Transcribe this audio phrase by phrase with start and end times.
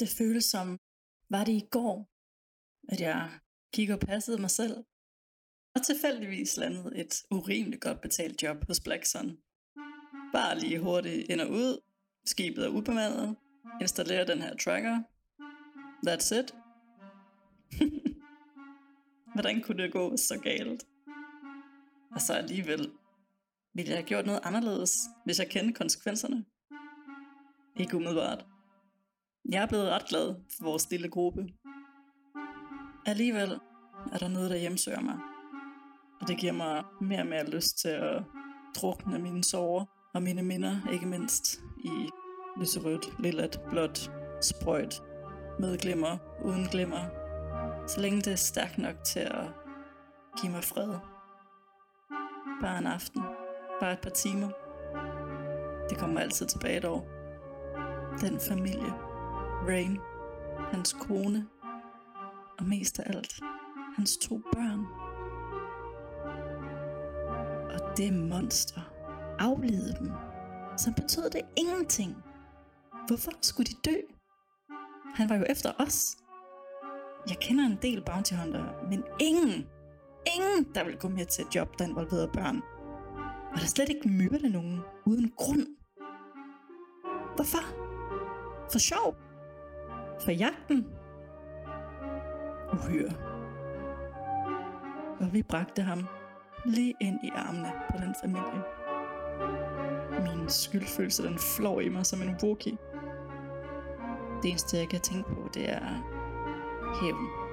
[0.00, 0.78] Det føles som,
[1.30, 2.08] var det i går,
[2.88, 3.30] at jeg
[3.72, 4.84] gik og passede mig selv,
[5.74, 9.38] og tilfældigvis landede et urimeligt godt betalt job hos Blackson.
[10.32, 11.80] Bare lige hurtigt ind og ud,
[12.24, 13.36] skibet er ubemandet,
[13.80, 15.02] installere den her tracker.
[16.06, 16.54] That's it.
[19.34, 20.86] Hvordan kunne det gå så galt?
[22.10, 22.92] Og så alligevel,
[23.74, 26.44] ville jeg have gjort noget anderledes, hvis jeg kendte konsekvenserne?
[27.76, 28.46] Ikke umiddelbart.
[29.52, 31.46] Jeg er blevet ret glad for vores lille gruppe.
[33.06, 33.60] Alligevel
[34.12, 35.18] er der noget, der hjemsøger mig.
[36.20, 38.22] Og det giver mig mere og mere lyst til at
[38.76, 42.08] drukne mine sorger og mine minder, ikke mindst i
[42.56, 44.10] lyserødt, lillet, blåt,
[44.42, 45.02] sprøjt,
[45.58, 47.04] med glimmer, uden glimmer.
[47.86, 49.44] Så længe det er stærkt nok til at
[50.40, 50.98] give mig fred.
[52.60, 53.22] Bare en aften.
[53.80, 54.48] Bare et par timer.
[55.90, 57.08] Det kommer altid tilbage dog.
[58.20, 59.05] Den familie.
[59.68, 59.98] Rain.
[60.58, 61.46] Hans kone.
[62.58, 63.40] Og mest af alt,
[63.96, 64.86] hans to børn.
[67.70, 68.80] Og det monster
[69.38, 70.12] afledte dem.
[70.76, 72.16] Så betød det ingenting.
[73.06, 73.96] Hvorfor skulle de dø?
[75.14, 76.16] Han var jo efter os.
[77.28, 79.66] Jeg kender en del bounty hunter, men ingen,
[80.36, 82.62] ingen, der vil gå med til et job, der involverede børn.
[83.52, 85.66] Og der slet ikke myrde nogen uden grund.
[87.36, 87.62] Hvorfor?
[88.72, 89.25] For sjov?
[90.24, 90.86] For jagten?
[92.72, 93.12] Uhyre.
[95.20, 96.06] Og vi bragte ham
[96.64, 98.62] lige ind i armene på den familie.
[100.22, 102.78] Min skyldfølelse, den flår i mig som en wookie.
[104.42, 106.16] Det eneste, jeg kan tænke på, det er
[107.00, 107.46] hævn.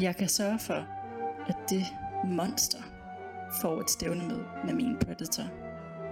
[0.00, 0.86] Jeg kan sørge for,
[1.46, 1.84] at det
[2.24, 2.78] monster
[3.60, 5.44] får et stævne med med min predator.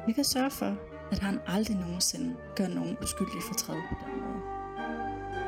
[0.06, 0.76] Jeg kan sørge for,
[1.12, 4.42] at han aldrig nogensinde gør nogen uskyldig fortræd på den måde.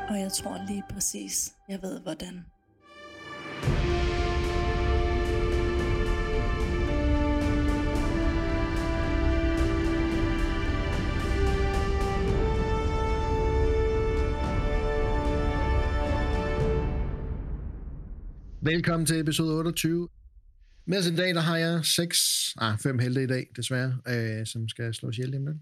[0.09, 2.45] Og jeg tror lige præcis, jeg ved hvordan.
[18.61, 20.07] Velkommen til episode 28.
[20.87, 22.19] Med os i dag, der har jeg seks,
[22.57, 25.59] ah, fem helte i dag, desværre, øh, som skal slås ihjel hjemme.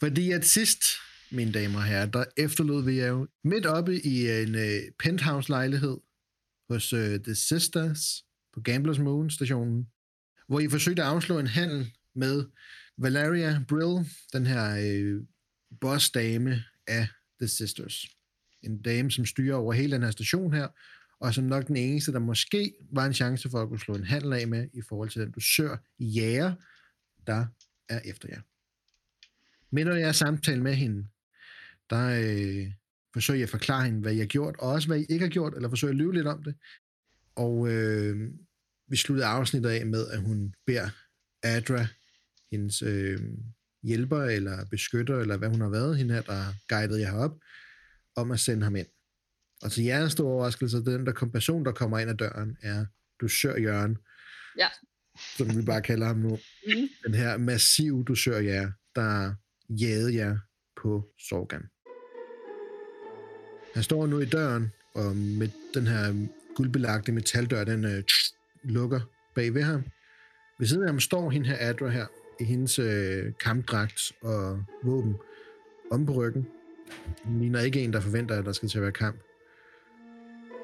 [0.00, 0.82] Fordi at sidst,
[1.30, 5.98] mine damer og herrer, der efterlod vi jer jo midt oppe i en øh, penthouse-lejlighed
[6.70, 9.86] hos øh, The Sisters på Gamblers Moon stationen,
[10.48, 12.44] hvor I forsøgte at afslå en handel med
[12.98, 15.22] Valeria Brill, den her øh,
[15.80, 17.08] boss-dame af
[17.40, 18.06] The Sisters.
[18.62, 20.68] En dame, som styrer over hele den her station her,
[21.20, 24.04] og som nok den eneste, der måske var en chance for at kunne slå en
[24.04, 26.54] handel af med, i forhold til den du sør jæger,
[27.26, 27.46] der
[27.88, 28.40] er efter jer.
[29.74, 31.08] Minder jeg samtale med hende,
[31.90, 32.72] der øh,
[33.12, 35.30] forsøger jeg at forklare hende, hvad jeg har gjort, og også hvad I ikke har
[35.30, 36.54] gjort, eller forsøger at lyve lidt om det.
[37.34, 38.30] Og øh,
[38.88, 40.90] vi sluttede afsnittet af med, at hun beder
[41.42, 41.86] Adra,
[42.52, 43.20] hendes øh,
[43.82, 47.38] hjælper eller beskytter, eller hvad hun har været, hende her, der guidede jer herop,
[48.16, 48.86] om at sende ham ind.
[49.62, 52.86] Og til jeres store overraskelse, den der person, der kommer ind ad døren, er
[53.20, 53.98] dusør Jørgen.
[54.58, 54.68] Ja.
[55.36, 56.38] Som vi bare kalder ham nu.
[56.66, 56.88] Mm.
[57.06, 59.34] Den her massive dusør jer, der
[59.68, 60.38] jagede jer
[60.82, 61.62] på Sorgan.
[63.74, 68.34] Han står nu i døren, og med den her guldbelagte metaldør, den øh, tsk,
[68.64, 69.00] lukker
[69.34, 69.84] bag ved ham.
[70.58, 72.06] Ved siden af ham står hende her Adra her,
[72.40, 75.16] i hendes øh, kampdragt og våben
[75.90, 76.46] om på ryggen.
[77.24, 79.20] Hun ligner ikke en, der forventer, at der skal til at være kamp.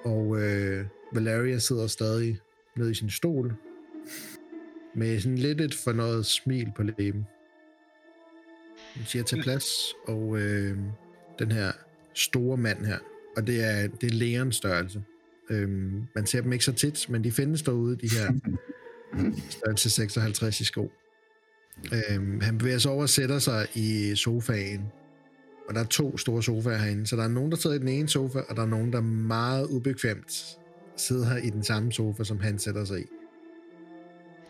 [0.06, 2.38] Og øh, Valeria sidder stadig
[2.76, 3.54] nede i sin stol,
[4.94, 7.26] med sådan lidt et fornøjet smil på læben.
[8.96, 9.64] Hun siger til plads,
[10.06, 10.78] og øh,
[11.38, 11.72] den her
[12.14, 12.98] store mand her,
[13.36, 15.02] og det er, det er lærens størrelse.
[15.50, 18.32] Øhm, man ser dem ikke så tit, men de findes derude, de her
[19.50, 20.92] størrelse 56 i sko.
[21.92, 24.80] Øhm, han bevæger sig over og sætter sig i sofaen,
[25.68, 27.88] og der er to store sofaer herinde, så der er nogen, der sidder i den
[27.88, 30.56] ene sofa, og der er nogen, der meget ubekvemt
[30.96, 33.04] sidder her i den samme sofa, som han sætter sig i.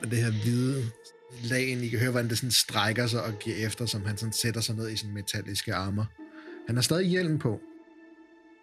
[0.02, 0.84] Og det her hvide
[1.44, 4.32] lagen, I kan høre, hvordan det sådan strækker sig og giver efter, som han sådan
[4.32, 6.04] sætter sig ned i sin metalliske armer.
[6.66, 7.60] Han har stadig hjelm på,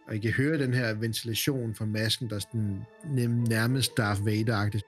[0.07, 2.79] og I kan høre den her ventilation fra masken, der sådan
[3.49, 4.79] nærmest Darth vader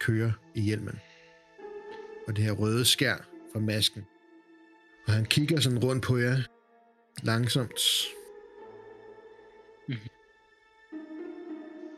[0.00, 0.98] kører i hjelmen.
[2.26, 3.16] Og det her røde skær
[3.52, 4.02] fra masken.
[5.06, 6.42] Og han kigger sådan rundt på jer,
[7.22, 7.80] langsomt.
[9.88, 9.98] Mhm.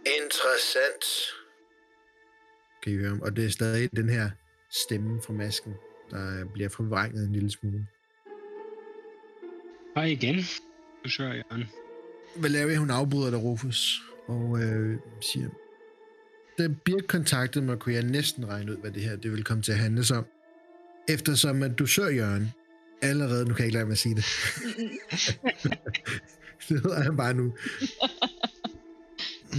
[0.06, 1.04] Interessant.
[2.82, 3.20] Kan I høre ham?
[3.20, 4.30] Og det er stadig den her
[4.70, 5.74] stemme fra masken,
[6.10, 7.86] der bliver forvrænget en lille smule.
[9.94, 10.36] Hej igen.
[11.04, 11.64] dusør Jørgen.
[12.36, 15.48] Valeria, hun afbryder dig, Rufus, og øh, siger,
[16.58, 19.62] da Birk kontaktede mig, kunne jeg næsten regne ud, hvad det her det ville komme
[19.62, 20.26] til at handle om.
[21.08, 22.52] Eftersom at du sør Jørgen,
[23.04, 24.24] allerede, nu kan jeg ikke lade mig at sige det.
[26.68, 27.52] det hedder han bare nu.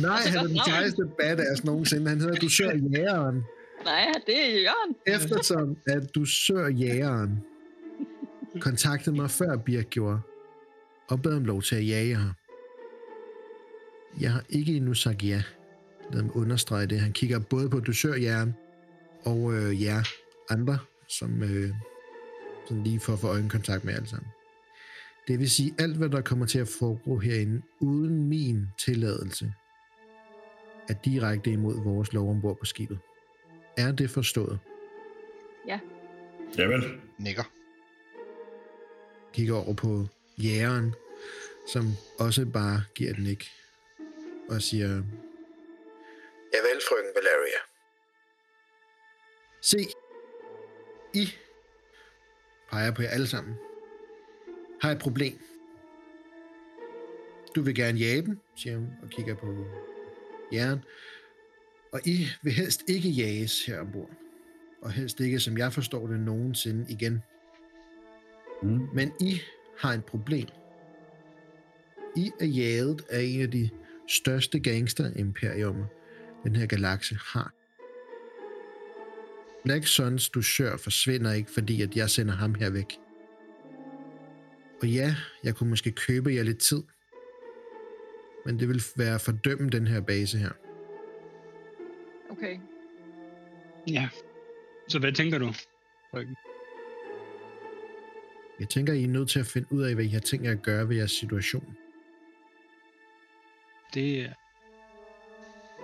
[0.01, 2.09] Nej, han er den sejeste badass nogensinde.
[2.09, 3.43] Han hedder Du Sør Jægeren.
[3.83, 4.95] Nej, det er Jørgen.
[5.07, 7.39] Eftersom at Du Sør Jægeren
[8.59, 10.19] kontaktede mig før Birk gjorde,
[11.09, 12.33] og bad om lov til at jage her.
[14.19, 15.43] Jeg har ikke endnu sagt ja.
[16.13, 16.99] Lad mig understrege det.
[16.99, 18.53] Han kigger både på dusørjæren
[19.25, 20.03] og øh, jer
[20.49, 20.77] andre,
[21.07, 21.69] som øh,
[22.67, 24.29] sådan lige for at få øjenkontakt med alle sammen.
[25.27, 29.53] Det vil sige, alt hvad der kommer til at foregå herinde, uden min tilladelse,
[30.89, 32.99] er direkte imod vores lov ombord på skibet.
[33.77, 34.59] Er det forstået?
[36.57, 36.83] Javel.
[37.17, 37.43] Nikker.
[39.33, 40.07] Kigger over på
[40.37, 40.95] jægeren,
[41.67, 41.83] som
[42.19, 43.49] også bare giver den ikke,
[44.49, 45.03] og siger,
[46.53, 47.59] Ja vel, frøken Valeria.
[49.61, 49.77] Se,
[51.13, 51.29] I
[52.75, 53.55] peger på jer alle sammen.
[54.81, 55.39] Har et problem.
[57.55, 59.65] Du vil gerne jage dem, siger hun og kigger på
[60.53, 60.79] jæren.
[61.91, 64.09] Og I vil helst ikke jages her ombord.
[64.81, 67.23] Og helst ikke, som jeg forstår det, nogensinde igen.
[68.63, 68.87] Mm.
[68.93, 69.41] Men I
[69.77, 70.47] har et problem.
[72.15, 73.69] I er jaget af en af de
[74.09, 75.85] største gangster-imperiumer,
[76.43, 77.53] den her galakse har.
[79.65, 82.99] Black Suns dusør forsvinder ikke, fordi at jeg sender ham her væk.
[84.81, 86.83] Og ja, jeg kunne måske købe jer lidt tid.
[88.45, 90.51] Men det vil være at fordømme den her base her.
[92.29, 92.59] Okay.
[93.87, 94.09] Ja.
[94.87, 95.53] Så hvad tænker du,
[96.11, 96.35] frøken?
[98.59, 100.51] Jeg tænker, I er nødt til at finde ud af, hvad I har tænkt jer
[100.51, 101.77] at gøre ved jeres situation.
[103.93, 104.33] Det er...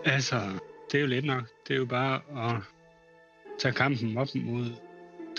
[0.06, 0.60] Altså,
[0.92, 1.44] det er jo let nok.
[1.68, 2.16] Det er jo bare
[2.56, 2.62] at
[3.62, 4.66] tage kampen op mod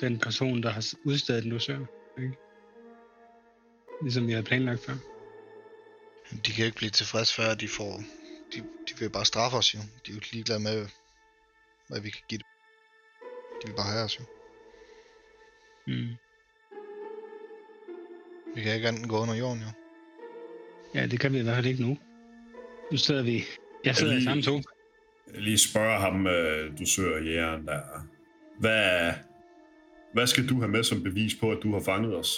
[0.00, 1.78] den person, der har udstedet en dusør.
[2.18, 2.32] Ikke?
[4.02, 4.94] Ligesom vi havde planlagt før.
[6.46, 8.00] De kan ikke blive tilfreds, før de får...
[8.54, 9.78] De, de vil bare straffe os jo.
[10.06, 10.86] De er jo ligeglade med,
[11.88, 12.46] hvad vi kan give dem.
[13.62, 14.24] De vil bare have os jo.
[15.86, 16.08] Mm.
[18.54, 19.68] Vi kan ikke enten gå under jorden jo.
[20.94, 21.98] Ja, det kan vi i hvert fald ikke nu.
[22.92, 23.44] Nu sidder vi...
[23.84, 24.62] Jeg sidder i lige- samme tog.
[25.34, 27.82] Lige spørge ham, øh, du søger jægeren der.
[28.62, 29.12] Hvad,
[30.14, 32.30] hvad skal du have med som bevis på, at du har fanget os?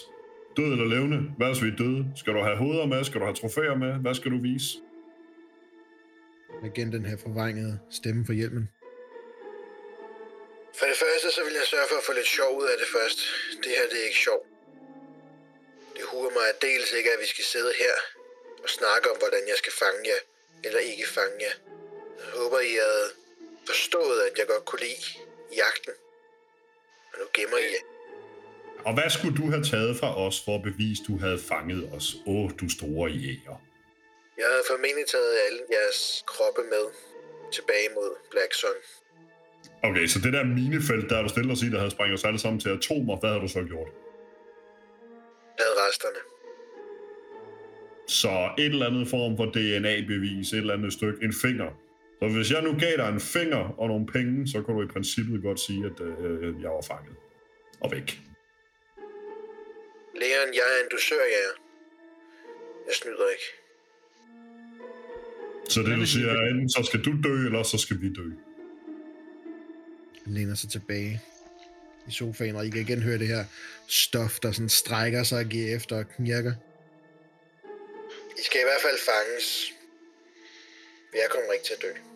[0.56, 1.18] Død eller levende?
[1.36, 2.02] Hvad hvis vi er døde?
[2.20, 3.00] Skal du have hoveder med?
[3.04, 3.92] Skal du have trofæer med?
[4.04, 4.68] Hvad skal du vise?
[6.70, 8.64] Igen den her forvrængede stemme for hjelmen.
[10.78, 12.88] For det første, så vil jeg sørge for at få lidt sjov ud af det
[12.96, 13.18] først.
[13.62, 14.40] Det her, det er ikke sjov.
[15.96, 17.94] Det huer mig at dels ikke, at vi skal sidde her
[18.64, 20.20] og snakke om, hvordan jeg skal fange jer,
[20.66, 21.56] eller ikke fange jer.
[22.20, 23.06] Jeg håber, I havde
[23.70, 25.04] forstået, at jeg godt kunne lide
[25.62, 25.94] jagten.
[27.14, 27.84] Og nu gemmer I jer.
[28.86, 32.06] Og hvad skulle du have taget fra os for at bevise, du havde fanget os?
[32.26, 33.56] Åh, du store jæger.
[34.40, 36.84] Jeg havde formentlig taget alle jeres kroppe med
[37.52, 38.78] tilbage mod Black Sun.
[39.82, 42.24] Okay, så det der minefelt, der er du stille og sige, der havde sprængt os
[42.24, 43.90] alle sammen til atomer, hvad havde du så gjort?
[45.60, 46.20] Havde resterne.
[48.08, 51.70] Så et eller andet form for DNA-bevis, et eller andet stykke, en finger.
[52.24, 54.92] Så hvis jeg nu gav dig en finger og nogle penge, så kunne du i
[54.92, 57.16] princippet godt sige, at øh, jeg var fanget.
[57.80, 58.20] Og væk.
[60.20, 61.54] Leon, jeg er en dusørjæger.
[62.86, 63.48] Jeg snyder ikke.
[65.68, 68.28] Så det du siger er, enten så skal du dø, eller så skal vi dø.
[70.24, 71.20] Han læner sig tilbage
[72.08, 73.44] i sofaen, og I kan igen høre det her
[73.88, 76.52] stof, der sådan strækker sig og giver efter og knirker.
[78.38, 79.72] I skal i hvert fald fanges.
[81.14, 82.13] Jeg kommer ikke til at dø.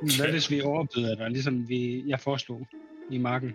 [0.00, 1.80] Hvad hvis vi overbyder dig, ligesom vi,
[2.12, 2.60] jeg foreslog
[3.10, 3.52] i marken?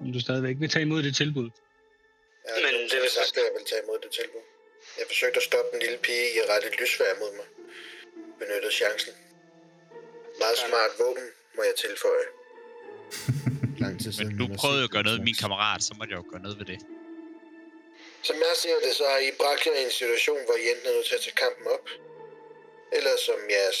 [0.00, 1.48] Om du stadigvæk vil tage imod det tilbud.
[2.48, 4.44] Har Men det vil sagt, at jeg vil tage imod det tilbud.
[4.98, 7.48] Jeg forsøgte at stoppe en lille pige i at rette et lysvær mod mig.
[8.40, 9.12] Benyttede chancen.
[10.42, 11.26] Meget smart våben,
[11.56, 12.26] må jeg tilføje.
[13.84, 14.28] Lang tid siden.
[14.28, 16.26] Men du prøvede jo at gøre noget ved den min kammerat, så måtte jeg jo
[16.32, 16.78] gøre noget ved det.
[18.28, 20.86] Som jeg ser det, så har I bragt jer i en situation, hvor I enten
[20.90, 21.86] er nødt til at tage kampen op,
[22.96, 23.80] eller som jeres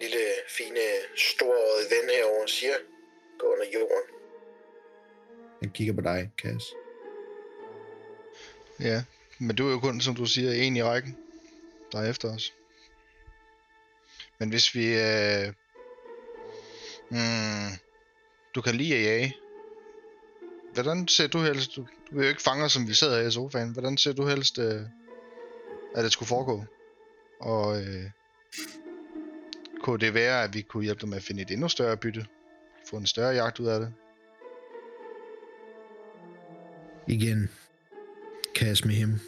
[0.00, 0.80] lille, fine,
[1.16, 2.74] storårede ven herovre siger,
[3.38, 4.04] gå under jorden.
[5.60, 6.74] Han kigger på dig, Cass.
[8.80, 9.04] Ja,
[9.38, 11.18] men du er jo kun, som du siger, en i rækken,
[11.92, 12.54] der er efter os.
[14.38, 14.86] Men hvis vi...
[14.94, 15.52] Øh...
[17.10, 17.78] Mm,
[18.54, 19.36] du kan lide at jage.
[20.72, 23.28] hvordan ser du helst, du, du vil jo ikke fange os, som vi sidder her
[23.28, 24.80] i sofaen, hvordan ser du helst, øh,
[25.94, 26.64] at det skulle foregå?
[27.40, 28.10] Og øh,
[29.88, 32.26] kunne det være, at vi kunne hjælpe dig med at finde et endnu større bytte?
[32.90, 33.92] Få en større jagt ud af det?
[37.06, 37.50] Igen.
[38.54, 39.20] Kaos med ham.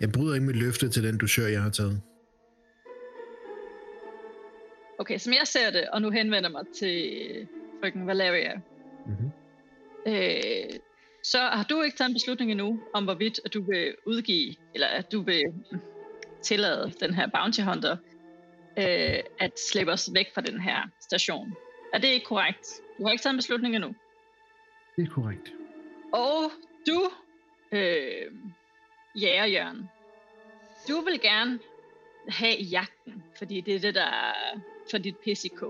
[0.00, 2.02] Jeg bryder ikke mit løfte til den dusør, jeg har taget.
[4.98, 7.48] Okay, som jeg ser det, og nu henvender mig til
[7.80, 8.60] frøken Valeria,
[9.06, 9.30] Mm-hmm.
[10.06, 10.80] øh,
[11.24, 14.86] så har du ikke taget en beslutning endnu, om hvorvidt at du vil udgive, eller
[14.86, 15.42] at du vil
[16.42, 17.96] tillade den her bounty hunter,
[18.80, 21.56] øh, at slippe os væk fra den her station.
[21.92, 22.80] Er det ikke korrekt?
[22.98, 23.94] Du har ikke taget en beslutning endnu.
[24.96, 25.52] Det er korrekt.
[26.12, 26.50] Og
[26.86, 27.10] du,
[27.72, 28.32] øh,
[29.14, 29.90] jæger Jørgen,
[30.88, 31.58] du vil gerne
[32.28, 34.60] have jagten, fordi det er det, der er
[34.90, 35.62] for dit PCK.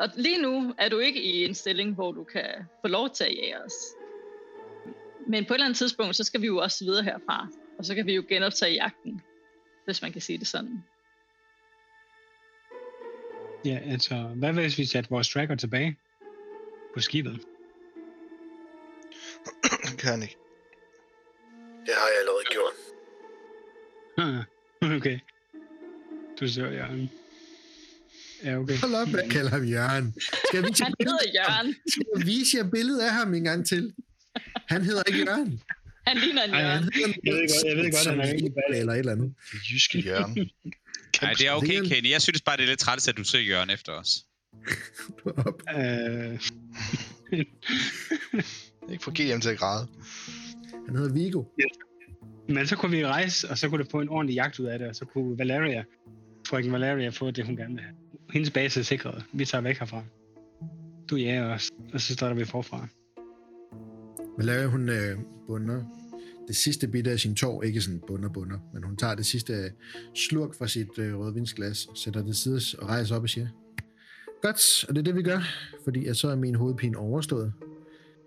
[0.00, 3.24] Og lige nu er du ikke i en stilling, hvor du kan få lov til
[3.24, 3.74] at jage os.
[5.26, 7.48] Men på et eller andet tidspunkt, så skal vi jo også videre herfra.
[7.78, 9.20] Og så kan vi jo genoptage jagten,
[9.84, 10.84] hvis man kan sige det sådan.
[13.64, 15.96] Ja, altså, hvad hvis vi satte vores tracker tilbage
[16.94, 17.40] på skibet?
[19.98, 20.36] kan han ikke.
[21.86, 22.76] Det har jeg allerede gjort.
[24.18, 25.18] Ah, okay.
[26.40, 27.10] Du ser, Jørgen.
[28.44, 28.76] Ja, okay.
[28.76, 30.14] Hold op, jeg kalder ham Jørgen.
[30.20, 31.74] Skal jer Han hedder Jørgen.
[31.88, 33.94] skal jeg vise jer billedet af ham en gang til?
[34.68, 35.62] Han hedder ikke Jørgen.
[36.06, 36.82] Han ligner en Ej, Jørgen.
[36.82, 39.34] Han hedder Jeg ved godt- jeg ved godt, han er ikke eller et eller andet.
[39.52, 40.48] Det jyske hjørne.
[41.22, 41.86] Nej, det er okay, Leon.
[41.86, 42.10] Kenny.
[42.10, 44.26] Jeg synes bare, det er lidt træt, at du ser Jørgen efter os.
[45.46, 45.62] Op.
[45.76, 46.40] Øh,
[48.92, 49.86] Ikke få GM til at græde.
[50.86, 51.44] Han hedder Vigo.
[52.48, 54.78] men så kunne vi rejse, og så kunne det få en ordentlig jagt ud af
[54.78, 55.84] det, og så kunne Valeria,
[56.46, 57.94] frøken Valeria, få det, hun gerne vil have.
[58.32, 59.24] Hendes base er sikret.
[59.32, 60.04] Vi tager væk herfra.
[61.10, 62.86] Du jager os, og så starter vi forfra.
[64.38, 65.84] Valeria, hun øh, bunder
[66.50, 69.52] det sidste bit af sin tår, ikke sådan bunder bunder, men hun tager det sidste
[70.14, 73.48] slurk fra sit øh, rødvinsglas, sætter det side og rejser op og siger,
[74.42, 75.40] Godt, og det er det, vi gør,
[75.84, 77.52] fordi at så er min hovedpine overstået.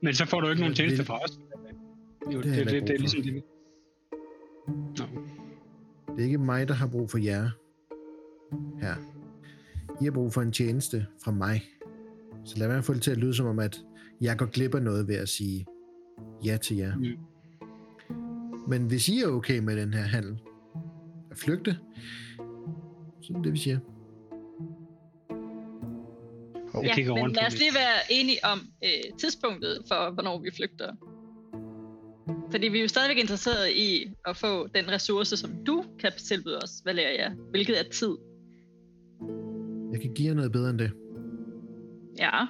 [0.03, 1.39] Men så får du ikke nogen tjeneste fra os.
[2.33, 3.43] Jo, Det det, det, det, det, er ligesom det.
[4.67, 5.05] Nå,
[6.15, 7.49] Det er ikke mig, der har brug for jer.
[8.81, 8.95] Her.
[10.01, 11.63] I har brug for en tjeneste fra mig.
[12.45, 13.81] Så lad mig få det til at lyde som om, at
[14.21, 15.65] jeg går glip af noget ved at sige
[16.45, 16.97] ja til jer.
[16.97, 17.32] Mm.
[18.67, 20.39] Men hvis I er okay med den her handel,
[21.31, 21.77] at flygte,
[23.21, 23.79] så er det vi siger.
[26.73, 30.41] Jeg Ja, kigger men rundt lad os lige være enige om øh, tidspunktet for, hvornår
[30.41, 30.91] vi flygter.
[32.51, 36.57] Fordi vi er jo stadigvæk interesserede i at få den ressource, som du kan tilbyde
[36.63, 38.17] os, Valeria, hvilket er tid.
[39.91, 40.91] Jeg kan give jer noget bedre end det.
[42.19, 42.45] Ja,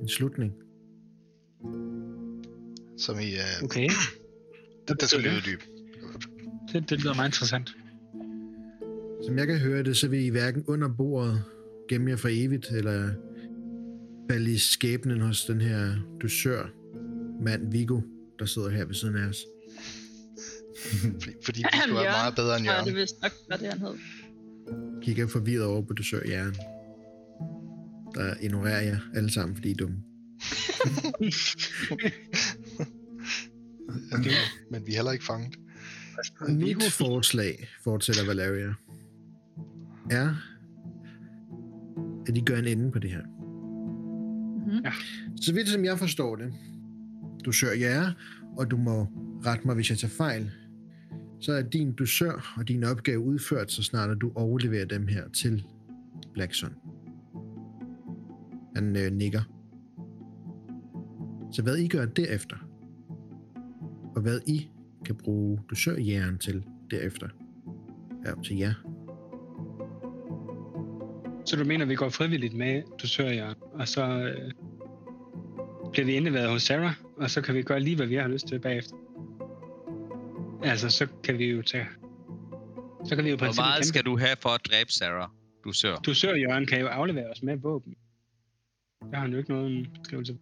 [0.00, 0.52] En slutning.
[2.96, 3.28] Som i...
[3.34, 3.88] Uh, okay.
[4.88, 5.62] Det, det skal vi uddybe.
[6.72, 7.76] Det, det lyder meget interessant.
[9.26, 11.44] Som jeg kan høre det, så vil I hverken under bordet
[11.88, 13.10] gemme jer for evigt, eller
[14.30, 16.66] falde i skæbnen hos den her dusør
[17.42, 18.00] mand Vigo,
[18.38, 19.44] der sidder her ved siden af os.
[21.02, 22.96] Fordi, fordi vi skulle være meget bedre end Ja, det Jørgen.
[22.96, 23.94] vist nok, hvad det han hed.
[25.02, 26.54] Kigger forvirret over på dusør Jern.
[28.14, 29.96] Der ignorerer jeg alle sammen, fordi I er dumme.
[34.10, 34.24] Men,
[34.70, 35.56] men vi er heller ikke fanget.
[36.48, 38.74] Mit forslag, fortsætter Valeria,
[40.10, 40.34] er,
[42.28, 43.22] at I gør en ende på det her.
[44.66, 44.92] Mm-hmm.
[45.42, 46.54] Så vidt som jeg forstår det,
[47.44, 48.12] dusør jer,
[48.56, 49.08] og du må
[49.46, 50.50] rette mig, hvis jeg tager fejl,
[51.40, 55.64] så er din dusør og din opgave udført, så snart du overleverer dem her til
[56.34, 56.74] Blackson.
[58.76, 59.42] Han øh, nikker.
[61.52, 62.56] Så hvad I gør derefter,
[64.16, 64.68] og hvad I
[65.06, 67.28] kan bruge dusørjæren til derefter,
[68.24, 68.74] er op til jer.
[71.46, 74.50] Så du mener, vi går frivilligt med, du søger jeg, og så øh,
[75.92, 78.46] bliver vi indleveret hos Sarah, og så kan vi gøre lige, hvad vi har lyst
[78.48, 78.96] til bagefter.
[80.62, 81.86] Altså, så kan vi jo tage...
[83.08, 83.86] Så kan vi jo Hvor meget kæmpe.
[83.86, 85.28] skal du have for at dræbe Sarah,
[85.64, 85.96] du søger?
[85.96, 87.94] Du søger Jørgen kan jo aflevere os med våben.
[89.10, 90.36] Der har jo ikke nogen beskrivelse.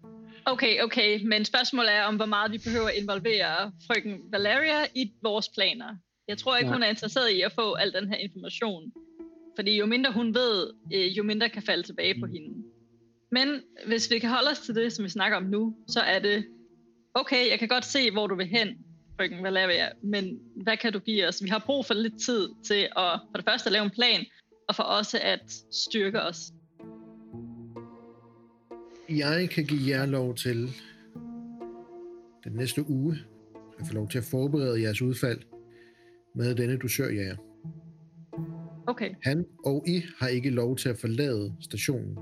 [0.52, 5.12] Okay, okay, men spørgsmålet er om, hvor meget vi behøver at involvere frøken Valeria i
[5.22, 5.96] vores planer.
[6.28, 6.76] Jeg tror ikke, Nej.
[6.76, 8.92] hun er interesseret i at få al den her information.
[9.56, 12.64] Fordi jo mindre hun ved, øh, jo mindre kan falde tilbage på hende.
[13.32, 16.18] Men hvis vi kan holde os til det, som vi snakker om nu, så er
[16.18, 16.46] det,
[17.14, 18.68] okay, jeg kan godt se, hvor du vil hen,
[19.16, 21.44] frøken Valeria, men hvad kan du give os?
[21.44, 24.26] Vi har brug for lidt tid til at for det første at lave en plan,
[24.68, 26.52] og for også at styrke os.
[29.10, 30.68] Jeg kan give jer lov til
[32.44, 33.16] den næste uge
[33.78, 35.40] at få lov til at forberede jeres udfald
[36.34, 37.36] med denne dusørjæger.
[38.86, 39.10] Okay.
[39.22, 42.18] Han og I har ikke lov til at forlade stationen.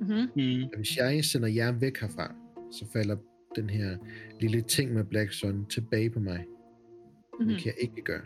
[0.00, 0.28] Mm-hmm.
[0.36, 0.68] Mm.
[0.76, 2.34] Hvis jeg sender jer væk herfra,
[2.72, 3.16] så falder
[3.56, 3.96] den her
[4.40, 6.38] lille ting med Black Sun tilbage på mig.
[6.38, 6.46] Det
[7.40, 7.56] Mm-hmm.
[7.56, 8.22] kan jeg ikke gøre.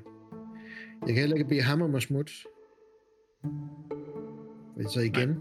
[1.01, 2.33] Jeg kan heller ikke bede ham om at smutte.
[4.83, 5.37] For så igen,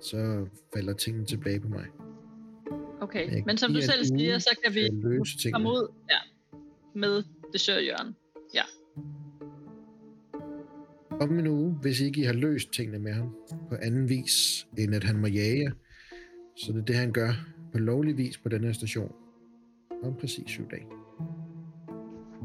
[0.00, 1.86] så falder tingene tilbage på mig.
[3.00, 4.88] Okay, Jeg men som du selv siger, så kan vi
[5.52, 6.18] komme ud ja,
[6.94, 8.16] med det Jørgen.
[8.54, 8.62] Ja.
[11.20, 13.36] Om en uge, hvis ikke I har løst tingene med ham
[13.68, 15.70] på anden vis, end at han må jage jer,
[16.56, 17.32] så det er det, han gør
[17.72, 19.12] på lovlig vis på den her station.
[20.02, 20.86] Om præcis syv dage.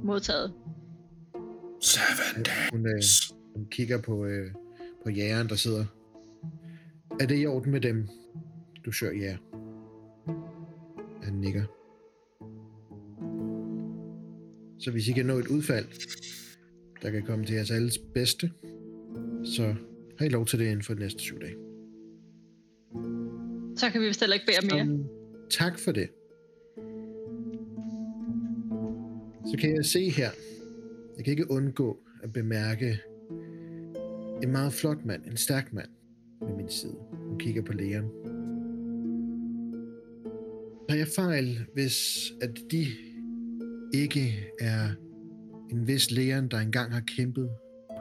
[0.03, 0.53] Modtaget.
[1.81, 3.33] Seven Hun, øh, days.
[3.55, 4.51] hun kigger på, øh,
[5.03, 5.85] på jægeren, der sidder.
[7.19, 8.07] Er det i orden med dem,
[8.85, 9.37] du sør jæger?
[11.23, 11.63] Han nikker.
[14.79, 15.85] Så hvis I kan nå et udfald,
[17.01, 18.51] der kan komme til jeres alles bedste,
[19.43, 19.75] så
[20.17, 21.55] har I lov til det inden for de næste syv dage.
[23.75, 24.83] Så kan vi vist heller ikke om mere.
[24.83, 25.05] Um,
[25.49, 26.09] tak for det.
[29.45, 30.29] Så kan jeg se her,
[31.17, 32.99] jeg kan ikke undgå at bemærke
[34.43, 35.89] en meget flot mand, en stærk mand
[36.41, 36.95] ved min side.
[37.11, 38.09] Hun kigger på lægeren.
[40.89, 42.87] Har jeg fejl, hvis at de
[43.93, 44.89] ikke er
[45.71, 47.49] en vis lægeren, der engang har kæmpet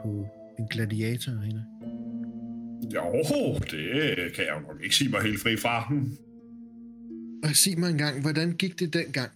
[0.03, 0.27] på
[0.59, 1.63] en gladiatorarena?
[2.93, 3.23] Jo,
[3.71, 5.93] det kan jeg jo nok ikke sige mig helt fri fra.
[7.43, 9.31] Og sig mig engang, hvordan gik det dengang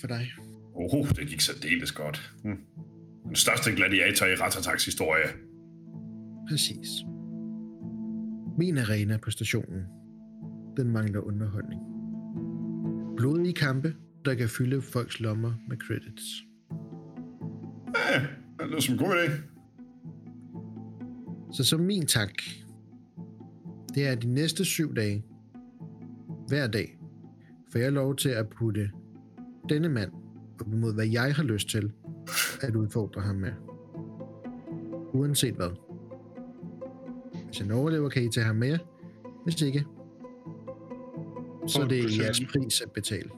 [0.00, 0.32] for dig?
[0.74, 2.32] Oh, det gik særdeles godt.
[2.42, 2.58] Hm.
[3.26, 5.26] Den største gladiator i Ratataks historie.
[6.48, 6.88] Præcis.
[8.58, 9.82] Min arena på stationen,
[10.76, 11.80] den mangler underholdning.
[13.16, 13.94] Blodige kampe,
[14.24, 16.44] der kan fylde folks lommer med credits.
[17.94, 18.20] Ja,
[18.58, 19.32] det lyder som en god idé.
[21.52, 22.32] Så som min tak,
[23.94, 25.24] det er de næste syv dage,
[26.48, 26.98] hver dag,
[27.72, 28.90] får jeg lov til at putte
[29.68, 30.12] denne mand
[30.60, 31.92] op imod, hvad jeg har lyst til
[32.60, 33.52] at udfordre ham med.
[35.12, 35.83] Uanset hvad.
[37.54, 38.78] Hvis han overlever, kan I tage ham med.
[39.44, 39.84] Hvis ikke,
[41.66, 43.30] så er det jeres pris at betale.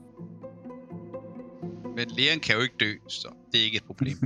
[1.96, 4.16] Men lægen kan jo ikke dø, så det er ikke et problem.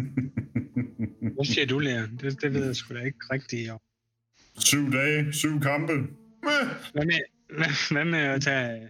[1.35, 2.07] Hvad siger du, Lea?
[2.21, 3.71] Det, det ved jeg sgu da ikke rigtigt.
[3.71, 3.79] om.
[4.59, 5.93] Syv dage, syv kampe.
[6.93, 7.21] Hvad med,
[7.57, 8.89] hvad, hvad med at tage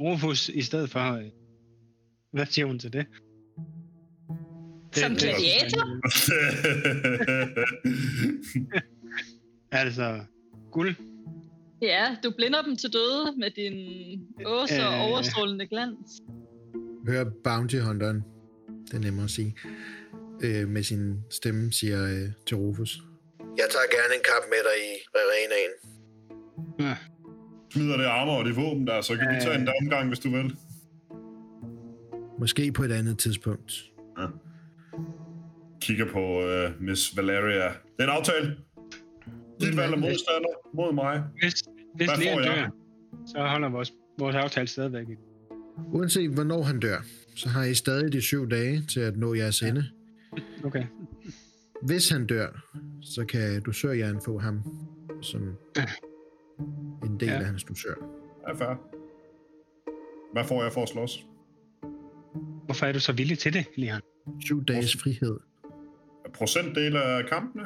[0.00, 1.12] Rufus i stedet for?
[1.12, 1.24] øh,
[2.32, 3.06] Hvad siger hun til det?
[4.92, 5.84] Som gladiator?
[9.70, 10.24] Altså,
[10.70, 10.94] guld.
[11.82, 13.76] Ja, du blinder dem til døde med din
[14.46, 15.10] åh så Øh.
[15.10, 16.10] overstrålende glans.
[17.08, 18.24] Hør Bounty Hunteren,
[18.86, 19.54] det er nemmere at sige,
[20.42, 23.02] øh, med sin stemme siger øh, til Rufus.
[23.40, 25.72] Jeg tager gerne en kap med dig i arenaen.
[26.80, 26.96] Ja.
[27.72, 30.18] Smider det armor og det våben der, så kan vi tage en der omgang, hvis
[30.18, 30.56] du vil.
[32.38, 33.72] Måske på et andet tidspunkt.
[35.80, 37.64] Kigger på uh, Miss Valeria.
[37.68, 38.56] Det er en aftale.
[39.60, 41.24] Dit valg er modstander mod mig.
[41.40, 41.54] Hvis,
[41.94, 42.56] hvis Hvad får Leon jeg?
[42.56, 42.70] dør,
[43.26, 45.06] så holder vores, vores aftale stadigvæk.
[45.92, 46.98] Uanset hvornår han dør,
[47.36, 49.84] så har I stadig de syv dage til at nå jeres ende.
[50.64, 50.84] Okay.
[51.82, 52.48] Hvis han dør,
[53.02, 54.62] så kan dusørjern få ham
[55.22, 55.42] som
[57.04, 57.38] en del Ja.
[57.38, 57.94] af hans dusør.
[58.48, 58.74] Er fair.
[60.32, 61.26] Hvad får jeg for at slås?
[62.64, 64.00] Hvorfor er du så villig til det, Leon?
[64.40, 65.36] Syv dages frihed.
[66.34, 67.64] Procentdel af kampene?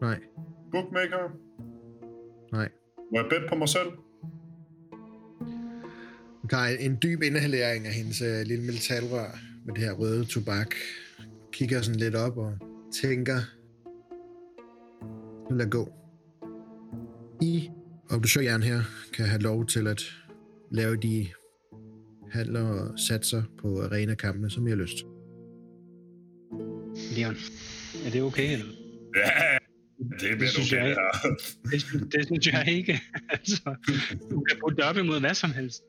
[0.00, 0.20] Nej,
[0.74, 1.30] Bookmaker?
[2.52, 2.68] nej.
[3.12, 3.88] Må jeg bet på mig selv?
[6.40, 10.74] Hun tager en, dyb inhalering af hendes uh, lille metalrør med det her røde tobak.
[11.52, 12.58] Kigger sådan lidt op og
[13.02, 13.38] tænker.
[15.50, 15.92] Lad gå.
[17.42, 17.70] I
[18.10, 18.80] obducørjern her
[19.12, 20.02] kan have lov til at
[20.70, 21.28] lave de
[22.32, 24.98] handler og satser på arenakampene, som I har lyst.
[27.16, 27.36] Leon,
[28.06, 28.66] er det okay, eller?
[29.16, 29.58] Ja,
[30.10, 32.00] det bliver synes okay, jeg det her.
[32.00, 33.00] Det, det synes jeg ikke.
[33.36, 33.74] altså,
[34.30, 35.82] du kan putte det op imod hvad som helst.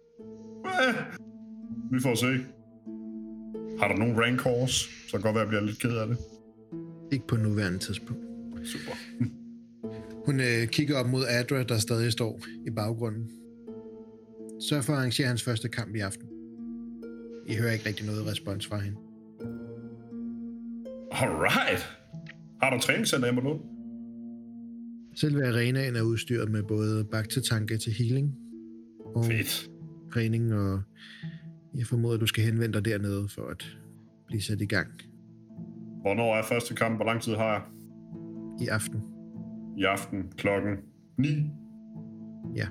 [0.65, 0.95] Eh,
[1.91, 2.45] Vi får se.
[3.79, 4.71] Har du nogen rancors?
[4.71, 6.17] Så kan det godt være, at jeg bliver lidt ked af det.
[7.11, 8.21] Ikke på nuværende tidspunkt.
[8.63, 8.91] Super.
[10.25, 13.31] Hun øh, kigger op mod Adra, der stadig står i baggrunden.
[14.69, 16.27] Sørg for at arrangere hans første kamp i aften.
[17.47, 18.97] I hører ikke rigtig noget respons fra hende.
[21.11, 21.89] Alright.
[22.61, 23.61] Har du træningscenter hjemme nu?
[25.15, 28.35] Selve arenaen er udstyret med både baktetanke til healing
[29.15, 29.69] og Fedt.
[30.13, 30.81] træning, og
[31.77, 33.77] Jeg formoder, at du skal henvende dig dernede for at
[34.27, 34.87] blive sat i gang
[36.01, 36.95] Hvornår er første kamp?
[36.97, 37.61] Hvor lang tid har jeg?
[38.61, 39.01] i aften.
[39.77, 40.71] I aften klokken
[41.17, 41.27] 9?
[42.55, 42.67] Ja.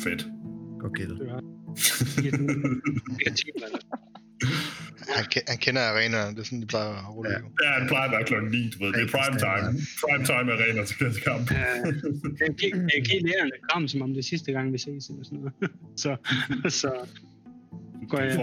[0.00, 0.26] Fedt.
[0.80, 1.18] Godt gættet.
[1.18, 1.26] Det
[3.26, 3.78] er eller?
[5.08, 7.30] Han, han kender arenaerne, det er sådan, de plejer at rulle.
[7.30, 7.38] Ja.
[7.38, 7.74] Ja.
[7.74, 8.92] Ja, det plejer at være klokken 9, du ved.
[8.92, 9.70] Det er prime time.
[10.04, 11.50] Prime time arena til næste kamp.
[11.50, 11.56] Øh,
[12.44, 15.38] Jeg giver, jeg giver lærerne som om det er sidste gang, vi ses, eller sådan
[15.38, 15.52] noget.
[16.02, 16.16] Så,
[16.80, 16.90] så
[18.08, 18.38] går jeg...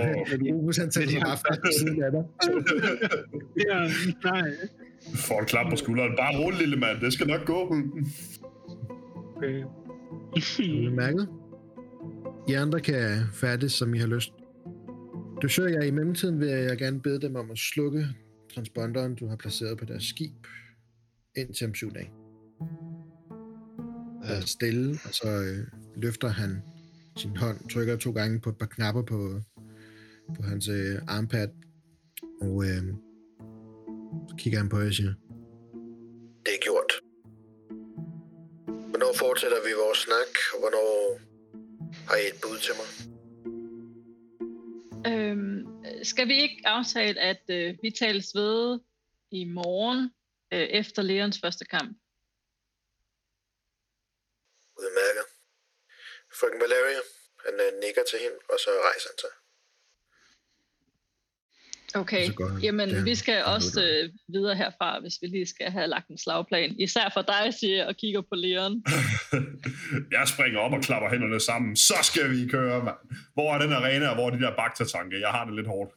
[0.53, 2.23] Rufus, han tager bare fast på siden af dig.
[3.69, 3.79] Ja,
[4.31, 4.49] nej,
[5.15, 6.11] Får et klap på skulderen.
[6.17, 6.99] Bare rolig, lille mand.
[7.01, 7.75] Det skal nok gå.
[9.37, 9.61] okay.
[10.35, 11.27] Har du mærket?
[12.49, 14.31] I andre kan færdes, som I har lyst.
[15.41, 18.07] Du søger jeg i mellemtiden, vil jeg gerne bede dem om at slukke
[18.55, 20.47] transponderen, du har placeret på deres skib,
[21.35, 22.11] indtil om syv dage.
[24.21, 26.61] Der er stille, og så øh, løfter han
[27.17, 29.41] sin hånd, trykker to gange på et par knapper på,
[30.35, 31.49] på hans øh, armpad,
[32.41, 32.83] og øh,
[34.29, 35.13] så kigger han på jer og siger,
[36.45, 36.91] Det er gjort.
[38.89, 41.19] Hvornår fortsætter vi vores snak, og hvornår
[42.07, 43.16] har I et bud til mig?
[45.07, 48.79] Øhm, skal vi ikke aftale, at øh, vi tales ved
[49.31, 50.11] i morgen
[50.53, 51.97] øh, efter Leons første kamp?
[54.77, 55.25] Udmærket.
[56.39, 57.01] Frøken Valeria,
[57.45, 59.46] han øh, nikker til hende, og så rejser han sig.
[61.97, 65.27] Okay, Så går han jamen derhen vi skal og også øh, videre herfra, hvis vi
[65.27, 66.75] lige skal have lagt en slagplan.
[66.79, 68.83] Især for dig, siger og kigger på Leon.
[70.15, 71.75] jeg springer op og klapper hænderne sammen.
[71.75, 72.95] Så skal vi køre, mand.
[73.33, 75.19] Hvor er den arena, og hvor er de der baktertanke?
[75.19, 75.91] Jeg har det lidt hårdt.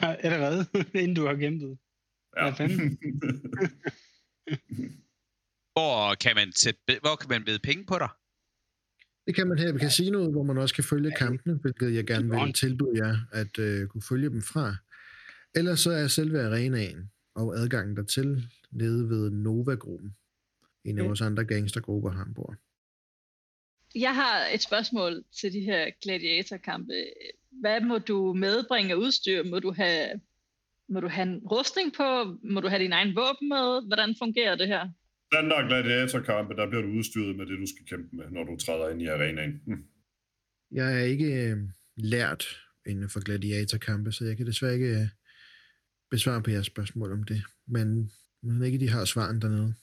[0.00, 0.66] Allerede,
[1.02, 1.78] inden du har gemt det.
[2.32, 2.98] Hvad fanden?
[5.78, 8.08] Hvor kan man, sætte, hvor kan man bede penge på dig?
[9.26, 12.30] Det kan man her ved casinoet, hvor man også kan følge kampene, hvilket jeg gerne
[12.30, 14.76] vil tilbyde jer at øh, kunne følge dem fra.
[15.54, 20.16] Ellers så er selve arenaen og adgangen dertil nede ved Nova-gruppen.
[20.84, 21.06] En af Ja.
[21.06, 22.56] vores andre gangstergrupper har ombord.
[23.94, 26.92] Jeg har et spørgsmål til de her gladiatorkampe.
[27.60, 29.42] Hvad må du medbringe af udstyr?
[29.44, 30.20] Må du have,
[30.88, 32.38] må du have en rustning på?
[32.42, 33.86] Må du have din egen våben med?
[33.86, 34.82] Hvordan fungerer det her?
[35.32, 38.56] Den der gladiatorkampe, der bliver du udstyret med det, du skal kæmpe med, når du
[38.56, 39.62] træder ind i arenaen.
[39.66, 39.84] Hm.
[40.70, 41.56] Jeg er ikke øh,
[41.96, 42.44] lært
[42.86, 45.06] inden for gladiatorkampe, så jeg kan desværre ikke øh,
[46.10, 47.42] besvare på jeres spørgsmål om det.
[47.66, 48.10] Men
[48.42, 49.74] men ikke de har svaren dernede.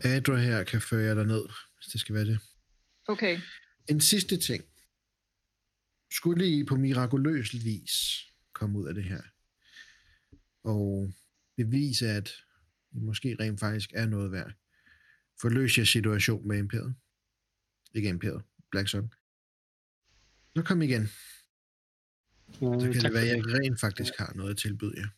[0.00, 1.44] Adra her kan føre jer derned,
[1.76, 2.40] hvis det skal være det.
[3.08, 3.40] Okay.
[3.88, 4.64] En sidste ting.
[6.12, 7.92] Skulle I på mirakuløs vis
[8.52, 9.22] komme ud af det her,
[10.64, 11.12] og
[11.56, 12.32] bevise, at
[12.92, 14.52] I måske rent faktisk er noget værd,
[15.40, 16.94] forløs jeres situation med imperiet.
[17.94, 19.12] Ikke imperiet, Black Sun.
[20.56, 21.08] Så kom igen.
[22.54, 25.08] Så kan det være, at jeg rent faktisk har noget at tilbyde jer.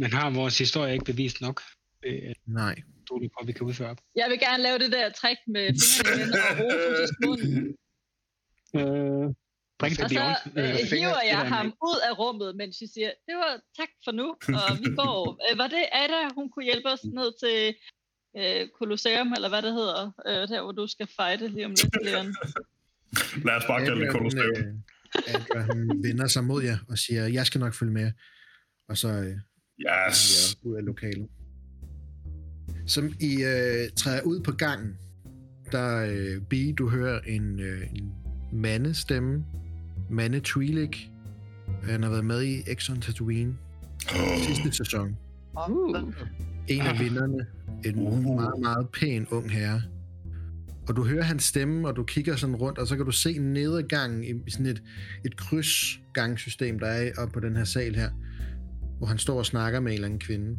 [0.00, 1.62] Men har vores historie ikke bevist nok?
[2.06, 2.74] Øh, Nej.
[3.08, 4.00] du på, at vi kan udføre op.
[4.16, 5.66] Jeg vil gerne lave det der trick med
[5.96, 7.40] fingrene og Rufus' mund.
[8.76, 9.34] Øh,
[9.78, 13.10] bring det Og så øh, Øh, hiver jeg ham ud af rummet, mens jeg siger,
[13.26, 15.20] det var tak for nu, og vi går.
[15.50, 17.58] Øh, var det Ada, hun kunne hjælpe os ned til
[18.38, 22.04] øh, Colosseum, eller hvad det hedder, øh, der hvor du skal fighte lige om lidt,
[22.04, 22.28] Leon?
[23.46, 24.20] Lad os bare kalde det Adra,
[25.12, 25.56] kolosseum.
[25.56, 28.12] øh, hun vender sig mod jer og siger, jeg skal nok følge med.
[28.88, 29.36] Og så øh,
[30.10, 30.56] Yes.
[30.64, 31.28] ja, ud af lokalet.
[32.86, 34.96] Som I øh, træder ud på gangen,
[35.72, 38.12] der øh, B, du hører en, øh, en
[38.52, 39.44] mandestemme.
[40.10, 41.08] Mande Twi'lek.
[41.82, 43.56] Han har været med i Exxon Tatooine
[44.46, 45.16] sidste sæson.
[45.68, 45.96] Uh.
[46.68, 47.46] En af vinderne.
[47.84, 48.34] En Uh.
[48.34, 49.82] meget, meget pæn ung herre.
[50.88, 53.38] Og du hører hans stemme, og du kigger sådan rundt, og så kan du se
[53.38, 54.82] nede ad gangen i sådan et,
[55.24, 58.10] et krydsgangssystem, der er oppe på den her sal her,
[58.98, 60.58] hvor han står og snakker med en eller anden kvinde.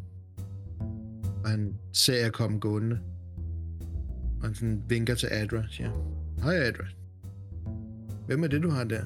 [1.43, 2.99] Og han ser jer komme gående.
[4.39, 5.91] Og han sådan vinker til Adra, siger,
[6.43, 6.83] Hej Adra.
[8.25, 9.05] Hvem er det, du har der?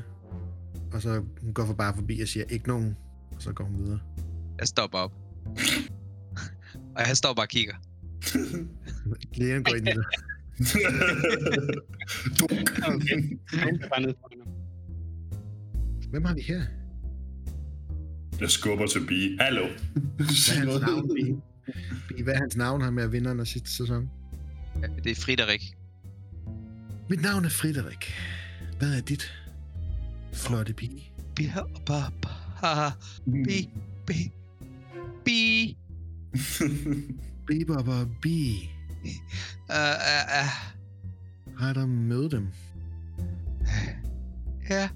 [0.93, 2.97] Og så hun går for bare forbi og siger, ikke nogen.
[3.31, 3.99] Og så går hun videre.
[4.59, 5.13] Jeg stopper op.
[6.95, 7.75] og jeg står bare og kigger.
[9.33, 10.05] Lægen går ind i det.
[12.39, 12.79] Dunk.
[12.87, 13.37] Okay.
[16.09, 16.61] Hvem har vi her?
[18.39, 19.37] Jeg skubber til Bee.
[19.39, 19.67] Hallo.
[20.15, 21.35] Hvad er hans navn, Bi?
[22.15, 24.09] Bi, Hvad er hans navn, ham med vinderen af sidste sæson?
[24.81, 25.61] Ja, Det er Frederik.
[27.09, 28.13] Mit navn er Frederik.
[28.79, 29.33] Hvad er dit?
[30.33, 31.11] Flotte pige.
[31.35, 31.49] Bi,
[31.85, 32.89] ba, ba,
[33.25, 33.69] bi,
[34.07, 34.31] bi,
[35.25, 35.77] bi.
[37.47, 38.69] Bebop og Bi.
[39.03, 41.59] Uh, uh, uh.
[41.59, 42.47] Har du mødt dem?
[44.69, 44.89] Ja,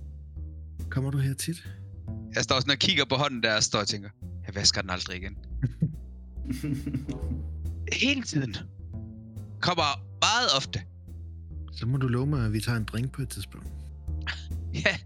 [0.92, 1.68] Kommer du her tit?
[2.36, 4.10] Jeg står sådan og kigger på hånden der, og står og tænker,
[4.46, 5.38] jeg vasker den aldrig igen.
[8.02, 8.56] Hele tiden.
[9.62, 9.84] Kommer
[10.22, 10.82] meget ofte.
[11.72, 13.68] Så må du love mig, at vi tager en drink på et tidspunkt.
[14.74, 14.98] Ja,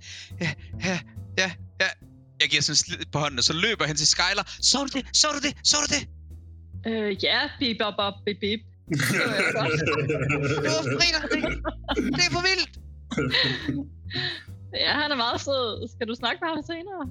[0.42, 0.54] ja,
[0.84, 1.00] ja,
[1.38, 1.90] ja, ja.
[2.42, 4.44] Jeg giver sådan en slid på hånden, og så løber han til Skyler.
[4.62, 5.06] Så du det?
[5.18, 5.58] Så du det?
[5.64, 6.10] Så du det?
[6.88, 8.60] Øh, ja, bip, bop, bop, bip, bip.
[8.90, 9.72] Det var godt.
[10.52, 12.80] Det var er for vildt.
[14.74, 15.90] Ja, han er meget sød.
[15.96, 17.04] Skal du snakke med ham senere?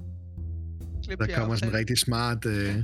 [1.05, 2.75] Klip Der kommer sådan en rigtig smart, øh,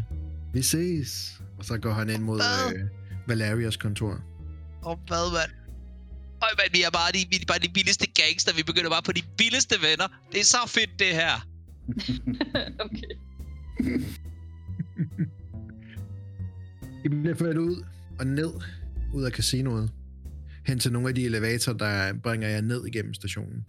[0.54, 1.42] vi ses.
[1.58, 2.80] Og så går han ind mod øh,
[3.28, 4.20] Valerias kontor.
[4.86, 5.52] Åh, hvad, mand?
[6.44, 8.54] Øj, mand, vi er bare de, vi er bare de vildeste gangster.
[8.56, 10.08] Vi begynder bare på de vildeste venner.
[10.32, 11.48] Det er så fedt, det her.
[12.86, 13.14] okay.
[17.06, 17.86] I bliver ført ud
[18.20, 18.52] og ned
[19.14, 19.92] ud af casinoet.
[20.66, 23.66] Hen til nogle af de elevatorer, der bringer jer ned igennem stationen.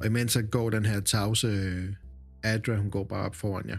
[0.00, 1.94] Og imens så går den her tavse øh,
[2.42, 3.78] Adra, hun går bare op foran jer.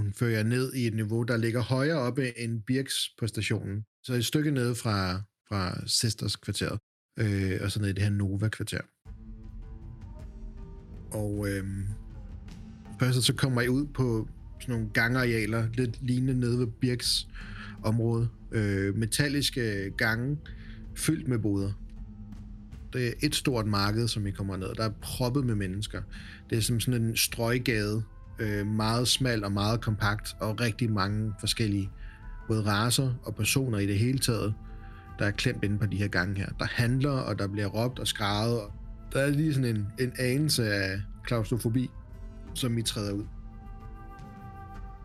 [0.00, 3.84] Hun fører jer ned i et niveau, der ligger højere oppe end Birks på stationen.
[4.02, 6.78] Så et stykke nede fra, fra Sisters kvarteret.
[7.18, 8.80] Øh, og så ned i det her Nova-kvarter.
[11.10, 11.64] Og øh,
[13.00, 14.28] først så kommer I ud på
[14.60, 17.28] sådan nogle gangarealer, lidt lignende nede ved Birks
[17.84, 18.28] område.
[18.52, 20.38] Øh, metalliske gange,
[20.96, 21.72] fyldt med boder.
[22.92, 24.74] Det er et stort marked, som I kommer ned.
[24.76, 26.02] Der er proppet med mennesker.
[26.50, 28.02] Det er som sådan en strøggade.
[28.38, 31.90] Øh, meget smal og meget kompakt, og rigtig mange forskellige
[32.48, 34.54] både raser og personer i det hele taget,
[35.18, 36.48] der er klemt inde på de her gange her.
[36.58, 38.60] Der handler, og der bliver råbt og skrevet.
[38.60, 38.72] Og
[39.12, 41.90] der er lige sådan en, en anelse af klaustrofobi,
[42.54, 43.24] som I træder ud.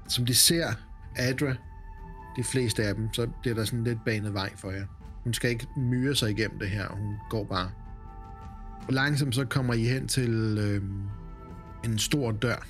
[0.08, 0.68] Som de ser
[1.16, 1.56] Adra,
[2.38, 4.86] de fleste af dem, så bliver der sådan lidt banet vej for jer.
[5.24, 7.72] Hun skal ikke myre sig igennem det her, hun går bare.
[8.88, 10.84] Og langsomt så kommer I hen til øh,
[11.84, 12.68] en stor dør.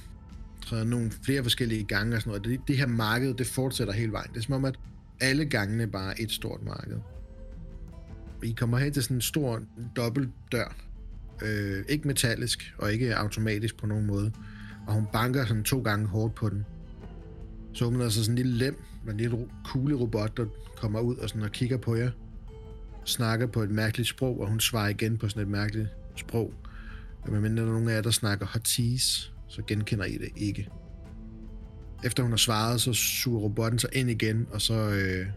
[0.61, 2.45] træder nogle flere forskellige gange og sådan noget.
[2.45, 4.29] Det, det her marked, det fortsætter hele vejen.
[4.33, 4.79] Det er som om, at
[5.21, 6.97] alle gangene bare er et stort marked.
[8.43, 9.61] I kommer hen til sådan en stor
[9.95, 10.75] dobbelt dør.
[11.41, 14.31] Øh, ikke metallisk og ikke automatisk på nogen måde.
[14.87, 16.65] Og hun banker sådan to gange hårdt på den.
[17.73, 20.45] Så åbner der sig sådan en lille lem en lille ro- kugle-robot, der
[20.75, 22.11] kommer ud og, sådan og kigger på jer.
[23.05, 26.53] Snakker på et mærkeligt sprog, og hun svarer igen på sådan et mærkeligt sprog.
[27.21, 30.69] Og medmindre der er nogen af jer, der snakker hotis, så genkender I det ikke.
[32.03, 35.27] Efter hun har svaret, så suger robotten sig ind igen, og så øh,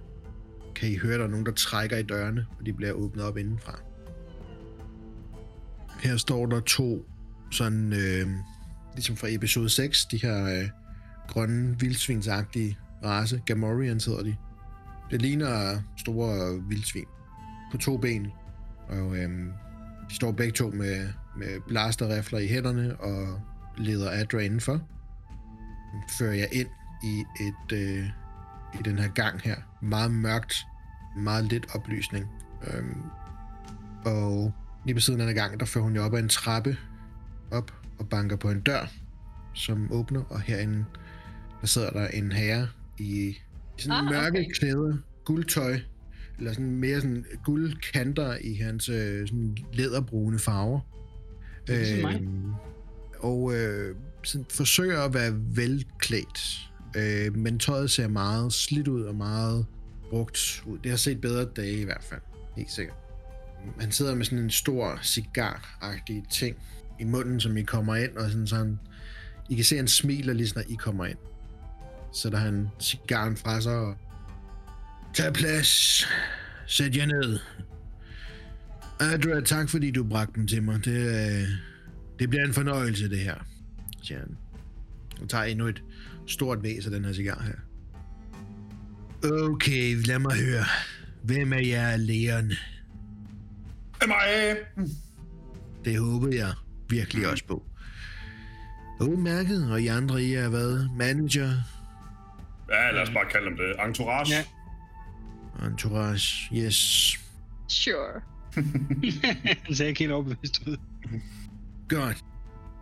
[0.74, 3.24] kan I høre, at der er nogen, der trækker i dørene, og de bliver åbnet
[3.24, 3.80] op indenfra.
[6.00, 7.04] Her står der to
[7.52, 8.26] sådan, øh,
[8.94, 10.68] ligesom fra episode 6, de her øh,
[11.28, 13.42] grønne, vildsvinsagtige race.
[13.46, 14.36] Gamorreans hedder de.
[15.10, 17.04] Det ligner store vildsvin
[17.70, 18.26] på to ben.
[18.88, 19.52] Og øhm,
[20.10, 23.40] de står begge to med, med blasterrifler i hænderne og
[23.76, 24.80] leder Adra indenfor.
[26.18, 26.68] Fører jeg ind
[27.04, 28.06] i et øh,
[28.80, 29.56] i den her gang her.
[29.82, 30.54] Meget mørkt,
[31.16, 32.26] meget lidt oplysning.
[32.66, 33.02] Øhm,
[34.04, 34.52] og
[34.84, 36.76] lige ved siden af den her gang, der fører hun jo op ad en trappe
[37.50, 38.86] op og banker på en dør,
[39.54, 40.84] som åbner, og herinde
[41.60, 42.68] der sidder der en herre
[43.02, 43.36] i, i
[43.78, 44.50] sådan Ah, mørke okay.
[44.54, 45.78] klæder, guldtøj,
[46.38, 50.80] eller sådan mere sådan guldkanter i hans øh, sådan læderbrune farver.
[51.66, 52.04] Det.
[52.04, 52.52] Øhm,
[53.18, 59.14] og øh, sådan forsøger at være velklædt, øh, men tøjet ser meget slidt ud og
[59.14, 59.66] meget
[60.10, 60.78] brugt ud.
[60.78, 62.20] Det har set bedre dage i hvert fald,
[62.56, 62.96] helt sikkert.
[63.80, 66.56] Han sidder med sådan en stor cigar-agtig ting
[67.00, 68.78] i munden, som I kommer ind, og sådan, sådan
[69.50, 71.18] I kan se, at han smiler lige snart I kommer ind.
[72.12, 73.96] Så der han cigaren fra sig og...
[75.14, 76.04] Tag plads.
[76.66, 77.38] Sæt jer ned.
[79.00, 80.84] Adra, tak fordi du bragte dem til mig.
[80.84, 81.48] Det, øh,
[82.18, 83.34] det bliver en fornøjelse, det her,
[84.02, 84.36] siger han.
[85.22, 85.82] Og tager endnu et
[86.26, 87.54] stort væs af den her cigar her.
[89.30, 90.64] Okay, lad mig høre.
[91.22, 92.52] Hvem af jer er lægeren?
[94.06, 94.54] MIA!
[95.84, 96.52] Det håber jeg
[96.88, 97.62] virkelig også på.
[99.00, 100.88] Udmærket, og I andre, I er hvad?
[100.96, 101.52] Manager?
[102.72, 103.86] Ja, lad os bare kalde dem det.
[103.86, 104.34] Entourage.
[104.34, 104.44] Ja.
[105.66, 107.18] Entourage, yes.
[107.68, 108.20] Sure.
[109.64, 110.76] Han ser ikke helt overbevist ud.
[111.88, 112.24] Godt.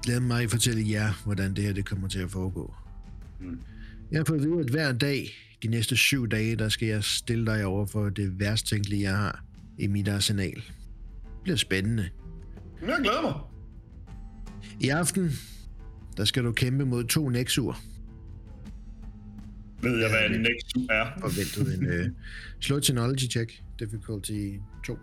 [0.06, 2.74] Lad mig fortælle jer, hvordan det her det kommer til at foregå.
[3.40, 3.60] Mm.
[4.10, 5.28] Jeg har fået at vide, at hver dag,
[5.62, 9.16] de næste syv dage, der skal jeg stille dig over for det værst tænkelige, jeg
[9.16, 9.44] har
[9.78, 10.54] i mit arsenal.
[10.54, 12.10] Det bliver spændende.
[12.86, 13.34] Jeg glæder mig.
[14.80, 15.30] I aften,
[16.16, 17.78] der skal du kæmpe mod to Nexur.
[19.82, 21.06] Ved jeg, hvad Ja, en det- Nexus er?
[21.24, 22.08] Forventet en øh,
[22.60, 23.62] slå et technology check.
[23.78, 24.32] Difficulty
[24.86, 24.98] 2.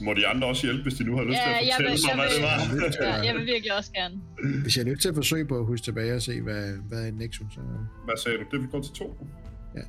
[0.00, 2.16] Må de andre også hjælpe, hvis de nu har lyst Ja, til at fortælle vil-
[2.16, 3.06] mig, hvad det var?
[3.16, 4.14] Ja, jeg vil virkelig også gerne.
[4.62, 7.02] Hvis jeg er nødt til at forsøge på at huske tilbage og se, hvad, hvad
[7.02, 7.60] er en Nexus, så...
[8.04, 8.44] Hvad sagde du?
[8.50, 9.26] Det vi går til to?
[9.76, 9.80] Ja.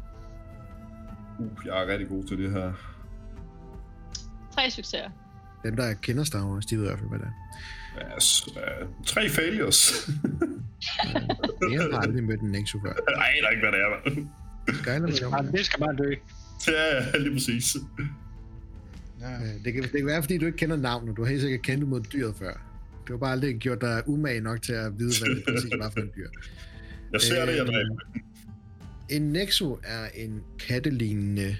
[1.39, 2.73] Uh, jeg er rigtig god til det her.
[4.55, 5.09] Tre succeser.
[5.63, 8.15] Dem, der kender Star Wars, de ved i hvert fald, hvad det er.
[8.17, 10.09] Yes, uh, tre failures.
[11.73, 12.93] Jeg har aldrig mødt en Nexus før.
[12.93, 14.25] Nej, der er ikke, hvad det er.
[14.73, 16.13] Skyler Det skal, bare, det skal bare dø.
[16.67, 17.75] Ja, lige præcis.
[19.21, 19.33] Ja.
[19.35, 21.17] Øh, Det kan, det kan være, fordi du ikke kender navnet.
[21.17, 22.53] Du har helt sikkert kendt mod dyret før.
[23.07, 25.89] Du har bare aldrig gjort dig umage nok til at vide, hvad det præcis var
[25.89, 26.27] for en dyr.
[27.13, 27.95] Jeg ser det, jeg Øh, dræber.
[29.09, 31.55] En Nexo er en kattelignende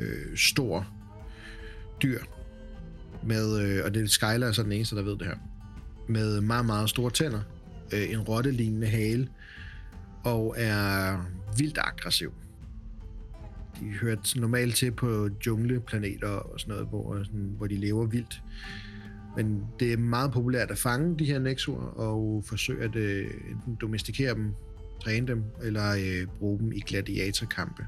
[0.00, 0.88] øh, stor
[2.02, 2.18] dyr.
[3.26, 5.36] Med, øh, og det er Skyler er så den eneste, der ved det her.
[6.08, 7.40] Med meget, meget store tænder.
[7.92, 9.28] Øh, en rottelignende hale.
[10.24, 11.16] Og er
[11.58, 12.32] vildt aggressiv.
[13.80, 18.42] De hører normalt til på jungleplaneter og sådan noget, hvor, sådan, hvor de lever vildt.
[19.36, 23.74] Men det er meget populært at fange de her nexuer og forsøge at øh, enten
[23.80, 24.54] domestikere dem
[25.04, 27.86] træne dem, eller øh, bruge dem i gladiatorkampe.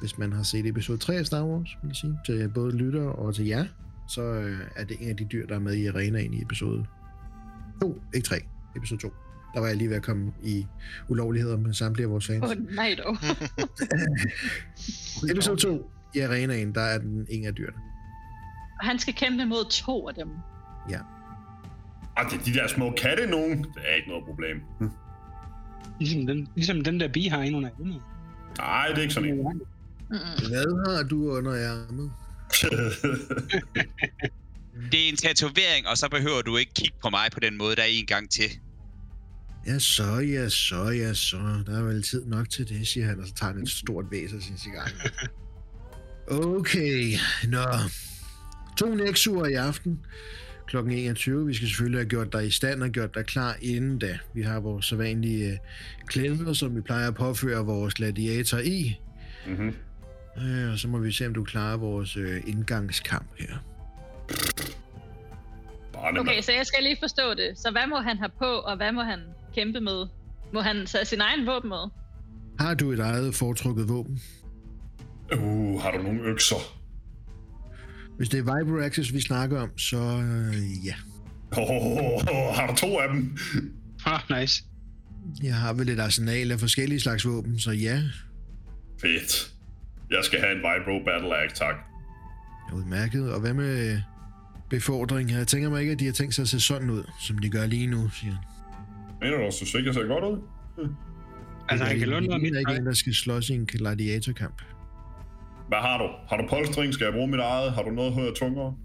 [0.00, 3.04] Hvis man har set episode 3 af Star Wars, vil jeg sige, til både lytter
[3.04, 3.66] og til jer,
[4.08, 6.86] så øh, er det en af de dyr, der er med i arenaen i episode
[7.80, 8.36] 2, ikke 3,
[8.76, 9.12] episode 2.
[9.54, 10.66] Der var jeg lige ved at komme i
[11.08, 12.44] ulovligheder med samtlige af vores fans.
[12.44, 13.16] Åh, oh, nej dog.
[15.32, 17.76] Episode 2 i arenaen, der er den en af dyrene.
[18.80, 20.28] Og han skal kæmpe mod to af dem.
[22.18, 23.58] Ah, det er de der små katte nogen.
[23.58, 24.62] Det er ikke noget problem.
[24.78, 24.90] Hm.
[26.00, 28.02] Ligesom den, ligesom den der bi har inde under ærmet.
[28.58, 29.62] Nej, det er ikke sådan en.
[30.48, 32.12] Hvad har du under ærmet?
[34.92, 37.76] Det er en tatovering, og så behøver du ikke kigge på mig på den måde,
[37.76, 38.50] der er en gang til.
[39.66, 41.62] Ja, så, ja, så, ja, så.
[41.66, 44.04] Der er vel tid nok til det, siger han, og så tager han et stort
[44.10, 44.94] væs af sin cigaret.
[46.30, 47.14] Okay,
[47.44, 47.64] nå.
[48.78, 50.00] To Nexuer i aften
[50.68, 51.46] klokken 21.
[51.46, 54.18] Vi skal selvfølgelig have gjort dig i stand og gjort dig klar inden da.
[54.34, 55.58] Vi har vores sædvanlige øh,
[56.06, 59.00] klæder, som vi plejer at påføre vores gladiator i.
[59.46, 59.74] mm-hmm.
[60.42, 63.58] Øh, og så må vi se, om du klarer vores øh, indgangskamp her.
[65.92, 67.58] Bare Okay, så jeg skal lige forstå det.
[67.58, 69.20] Så hvad må han have på, og hvad må han
[69.54, 70.06] kæmpe med?
[70.52, 71.90] Må han tage sin egen våben med?
[72.60, 74.20] Har du et eget foretrukket våben?
[75.32, 76.56] Uh, har du nogle økser?
[78.16, 80.94] Hvis det er Viper Access, vi snakker om, så øh, ja.
[81.56, 83.38] Oh, oh, oh, har du to af dem?
[84.06, 84.64] Ah, nice.
[85.42, 88.02] Jeg har vel et arsenal af forskellige slags våben, så ja.
[89.00, 89.52] Fedt.
[90.10, 91.74] Jeg skal have en Vibro Battle Axe, tak.
[92.74, 93.32] Udmærket.
[93.32, 94.02] Og hvad med
[94.70, 95.30] befordring?
[95.30, 97.50] Jeg tænker mig ikke, at de har tænkt sig at se sådan ud, som de
[97.50, 98.44] gør lige nu, siger han.
[99.20, 100.38] Mener du også, du sikkert ser godt ud?
[101.68, 102.08] Altså, han kan
[102.42, 104.62] mit er ikke en, der skal slås i en gladiatorkamp.
[105.68, 106.08] Hvad har du?
[106.28, 106.94] Har du polstring?
[106.94, 107.72] Skal jeg bruge mit eget?
[107.72, 108.76] Har du noget højere tungere?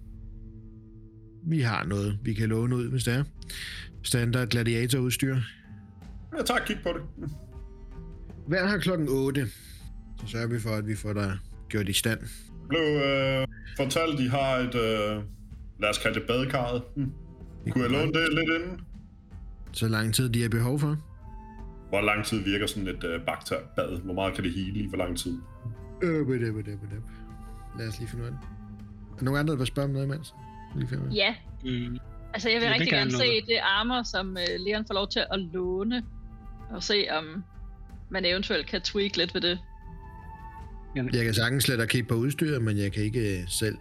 [1.47, 3.23] Vi har noget, vi kan låne ud, hvis det er.
[4.03, 5.37] Standard gladiatorudstyr.
[6.37, 6.61] Ja, tak.
[6.65, 7.29] Kig på det.
[8.47, 9.47] Hver har klokken 8.
[10.19, 11.37] Så sørger vi for, at vi får dig
[11.69, 12.19] gjort i stand.
[12.69, 14.75] Blev øh, fortalt, de har et...
[14.75, 15.23] Øh,
[15.83, 16.81] lad os kalde det badekarret.
[16.95, 17.11] Hm.
[17.71, 18.81] Kunne jeg låne det lidt inden?
[19.71, 20.97] Så lang tid de har behov for.
[21.89, 24.01] Hvor lang tid virker sådan et øh, bakterbad?
[24.01, 24.87] Hvor meget kan det hele i?
[24.87, 25.37] Hvor lang tid?
[26.01, 26.27] Øh.
[27.79, 28.39] Lad os lige finde ud af det.
[29.11, 30.33] Er der nogen andre, der vil spørge om noget imens?
[30.75, 31.11] Lige finde ud.
[31.11, 31.97] Ja, Mm.
[32.33, 35.19] altså jeg vil Ja, rigtig gerne se det armor, som uh, Leon får lov til
[35.31, 36.03] at låne.
[36.69, 37.43] Og se om
[38.09, 39.59] man eventuelt kan tweak lidt ved det.
[40.95, 43.77] Jeg kan sagtens slet at kigge på udstyret, men jeg kan ikke øh, selv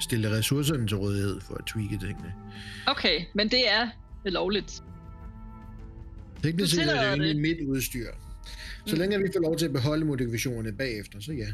[0.00, 2.34] stille ressourcerne til rådighed for at tweake tingene.
[2.86, 3.88] Okay, men det er
[4.24, 4.82] lovligt.
[6.42, 8.06] Teknisk Du set er det egentlig mit udstyr.
[8.86, 9.00] Så Mm.
[9.00, 11.46] længe vi får lov til at beholde modifikationerne bagefter, så ja.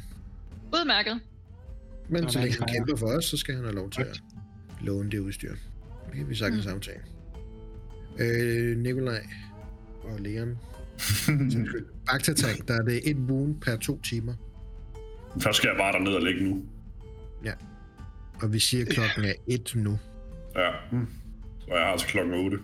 [0.74, 1.20] Udmærket.
[2.08, 4.20] Men så længe han kæmper for os, så skal han have lov til at
[4.80, 5.54] låne det udstyr.
[6.06, 6.72] Det kan vi sagtens Mm.
[6.72, 7.00] aftale.
[8.18, 9.26] Øh, Nikolaj
[10.04, 10.58] og Leon.
[12.06, 14.34] Baktatank, der er det et wound per to timer.
[15.40, 16.62] Først skal jeg bare derned og ligge nu.
[18.42, 19.98] Og vi siger, klokken er et nu.
[20.56, 20.70] Ja.
[20.90, 21.06] Hm.
[21.60, 22.58] Så jeg har til klokken 8.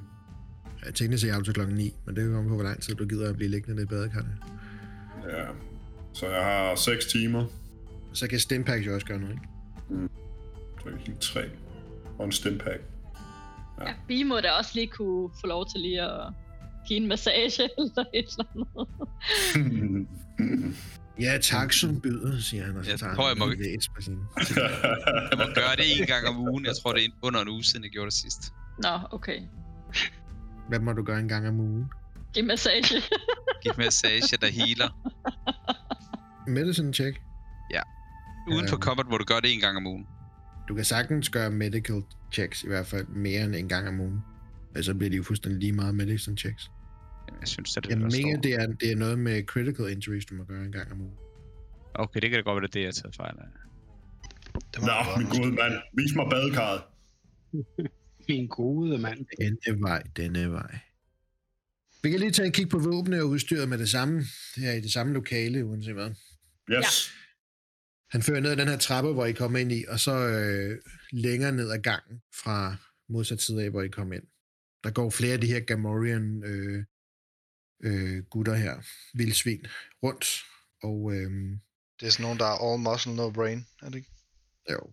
[0.86, 2.82] Ja, teknisk set er jeg til klokken 9, men det kan komme på, hvor lang
[2.82, 4.36] tid du gider at blive liggende i badekarret.
[5.28, 5.44] Ja.
[6.12, 7.44] Så jeg har 6 timer.
[8.12, 10.08] Så kan Stimpaks jo også gøre noget, ikke?
[10.82, 11.40] Så jeg lige 3.
[12.18, 12.82] Og en stimpack.
[13.80, 13.92] Ja.
[14.08, 16.32] Vi må da også lige kunne få lov til lige at
[16.88, 18.88] give en massage eller et eller andet.
[21.20, 23.88] Ja, tak som byder, siger han, og så Jeg tager tror, jeg må- en læs
[23.88, 24.18] på sin...
[25.30, 26.66] Jeg må gøre det en gang om ugen.
[26.66, 28.52] Jeg tror, det er under en uge siden, jeg gjorde det sidst.
[28.82, 29.40] Nå, okay.
[30.68, 31.84] Hvad må du gøre en gang om ugen?
[32.34, 33.02] Giv massage.
[33.62, 34.88] Giv massage, der healer.
[36.50, 37.20] Medicine check.
[38.52, 38.82] Uden for Øhm.
[38.82, 40.06] combat må du gøre det en gang om ugen.
[40.68, 42.02] Du kan sagtens gøre medical
[42.32, 44.20] checks, i hvert fald mere end en gang om ugen.
[44.76, 46.70] Og så bliver de jo fuldstændig lige meget medicine checks.
[47.40, 48.42] Jeg synes, det, Jeg der mener, står.
[48.42, 51.16] det er, det er noget med critical injuries, du må gøre en gang om ugen.
[51.94, 53.46] Okay, det kan da godt være, det er det, jeg har taget fejl af.
[54.74, 55.72] Det Nå, min gode mand.
[55.96, 56.82] Vis mig badekarret.
[58.28, 59.26] Min gode mand.
[59.40, 60.78] Denne vej, denne vej.
[62.02, 64.24] Vi kan lige tage en kig på våbne og udstyret med det samme.
[64.56, 66.10] Det er i det samme lokale, uanset hvad.
[66.70, 67.10] Yes.
[68.10, 70.78] Han fører ned ad den her trappe, hvor I kommer ind i, og så øh,
[71.12, 72.76] længere ned ad gangen fra
[73.08, 74.22] modsat side af, hvor I kom ind.
[74.84, 76.84] Der går flere af de her Gamorrean øh,
[77.80, 78.76] øh, gutter her,
[79.14, 79.66] vildsvin,
[80.02, 80.26] rundt.
[80.82, 81.30] Og øh,
[82.00, 84.10] Det er sådan nogen, der er all muscle, no brain, er det ikke?
[84.70, 84.92] jo,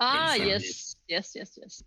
[0.00, 0.96] Ah, yes.
[1.12, 1.82] Yes, yes, yes.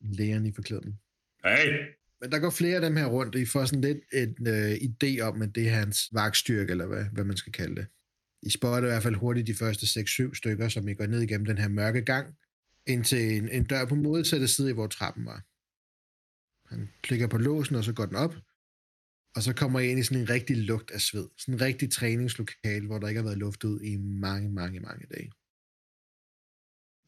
[0.00, 1.00] lægerne i forklædning.
[1.44, 1.84] Hey.
[2.20, 4.72] Men der går flere af dem her rundt, og I får sådan lidt en øh,
[4.72, 7.86] idé om, at det er hans vagtstyrke, eller hvad, hvad man skal kalde det.
[8.42, 11.44] I spotter i hvert fald hurtigt de første 6-7 stykker, som I går ned igennem
[11.46, 12.36] den her mørke gang,
[12.86, 15.42] ind til en, en dør på modsatte side, hvor trappen var.
[16.74, 18.34] Han klikker på låsen, og så går den op,
[19.36, 21.28] og så kommer jeg ind i sådan en rigtig lugt af sved.
[21.38, 25.06] Sådan en rigtig træningslokal, hvor der ikke har været luft ud i mange, mange, mange
[25.14, 25.30] dage.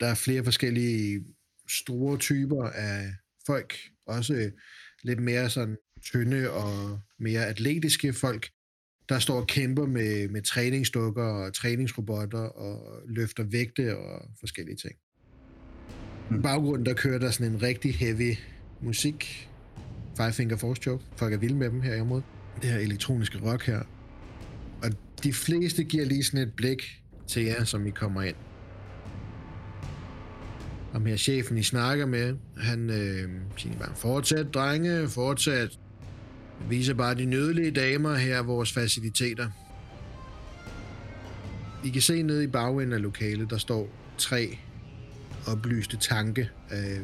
[0.00, 1.24] Der er flere forskellige
[1.68, 3.14] store typer af
[3.46, 3.74] folk,
[4.06, 4.50] også
[5.02, 8.50] lidt mere sådan tynde og mere atletiske folk,
[9.08, 14.94] der står og kæmper med, med træningsdukker og træningsrobotter og løfter vægte og forskellige ting.
[16.30, 18.36] I baggrunden der kører der sådan en rigtig heavy
[18.80, 19.48] musik.
[20.16, 21.04] Five Finger Force Choke.
[21.16, 22.24] Folk er vilde med dem her i området.
[22.62, 23.80] Det her elektroniske rock her.
[24.82, 24.90] Og
[25.22, 28.36] de fleste giver lige sådan et blik til jer, som I kommer ind.
[30.94, 35.78] Om her chefen, I snakker med, han øh, siger bare, fortsæt drenge, fortsæt.
[36.68, 39.50] Vi viser bare de nødelige damer her vores faciliteter.
[41.84, 43.88] I kan se nede i bagenden af lokalet, der står
[44.18, 44.58] tre
[45.46, 46.98] oplyste tanke af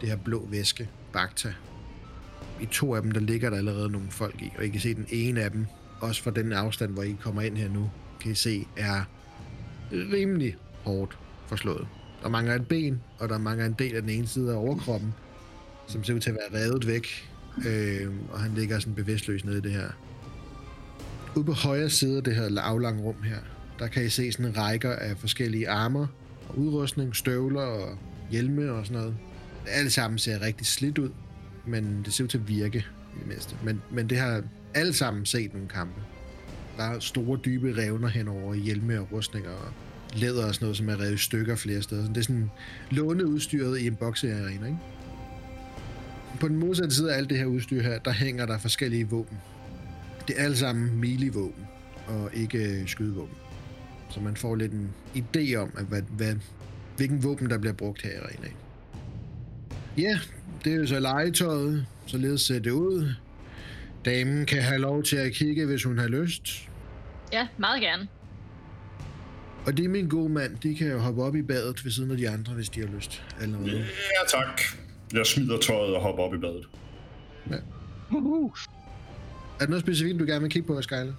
[0.00, 1.54] det her blå væske, Bakta.
[2.60, 4.94] I to af dem, der ligger der allerede nogle folk i, og I kan se
[4.94, 5.66] den ene af dem,
[6.00, 7.90] også fra den afstand, hvor I kommer ind her nu,
[8.20, 9.02] kan I se, er
[9.92, 11.86] rimelig hårdt forslået.
[12.22, 15.14] Der mangler et ben, og der mangler en del af den ene side af overkroppen,
[15.86, 17.30] som ser ud til at være revet væk.
[17.66, 19.88] Øh, og han ligger sådan bevidstløs nede i det her.
[21.36, 23.38] Ude på højre side af det her aflange rum her,
[23.78, 26.06] der kan I se sådan en rækker af forskellige armer
[26.48, 27.98] og udrustning, støvler og
[28.30, 29.16] hjelme og sådan noget.
[29.66, 31.10] Alle sammen ser rigtig slidt ud,
[31.68, 32.78] men det ser ud til at virke
[33.16, 33.56] i det meste.
[33.64, 34.42] Men, men det har
[34.74, 36.00] alle sammen set nogle kampe.
[36.76, 39.72] Der er store, dybe revner henover i hjelme og rustninger og
[40.14, 42.02] læder og sådan noget, som er revet i stykker flere steder.
[42.02, 42.50] Så det er sådan
[42.90, 44.78] lånet udstyret i en boksearena, ikke?
[46.40, 49.38] På den modsatte side af alt det her udstyr her, der hænger der forskellige våben.
[50.28, 51.66] Det er alle sammen melee-våben,
[52.06, 53.34] og ikke øh, skydevåben.
[54.10, 56.34] Så man får lidt en idé om, at hvad, hvad,
[56.96, 58.54] hvilken våben, der bliver brugt her i arenaen.
[59.98, 60.18] Ja,
[60.64, 63.12] det er jo så legetøjet, således ser det ud.
[64.04, 66.68] Damen kan have lov til at kigge, hvis hun har lyst.
[67.32, 68.08] Ja, meget gerne.
[69.66, 72.10] Og det er min gode mand, de kan jo hoppe op i badet ved siden
[72.10, 73.22] af de andre, hvis de har lyst.
[73.40, 73.78] Eller noget.
[73.78, 74.60] Ja, tak.
[75.12, 76.64] Jeg smider tøjet og hopper op i badet.
[78.10, 78.50] Uhuh.
[79.60, 81.12] Er der noget specifikt, du gerne vil kigge på, Skyler?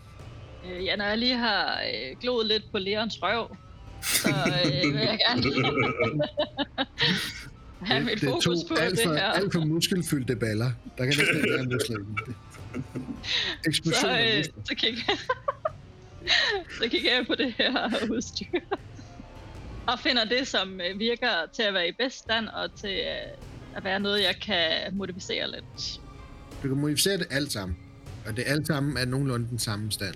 [0.66, 3.56] Øh, ja, når jeg lige har øh, gloet lidt på Leons røv,
[4.02, 5.44] så øh, vil jeg gerne
[7.88, 9.28] det er fokus to på alt for, det her.
[9.28, 10.72] alt for muskelfyldte baller.
[10.98, 12.34] Der kan næsten ikke være muskler i.
[13.68, 15.02] Eksplosion Så, øh, så, kigger,
[16.82, 18.46] så kigger jeg på det her udstyr.
[19.88, 23.76] Og finder det, som øh, virker til at være i bedst stand, og til øh,
[23.76, 26.02] at være noget, jeg kan modificere lidt.
[26.64, 27.78] Du kan modificere det alt sammen.
[28.26, 30.16] Og det alt sammen er nogenlunde den samme stand.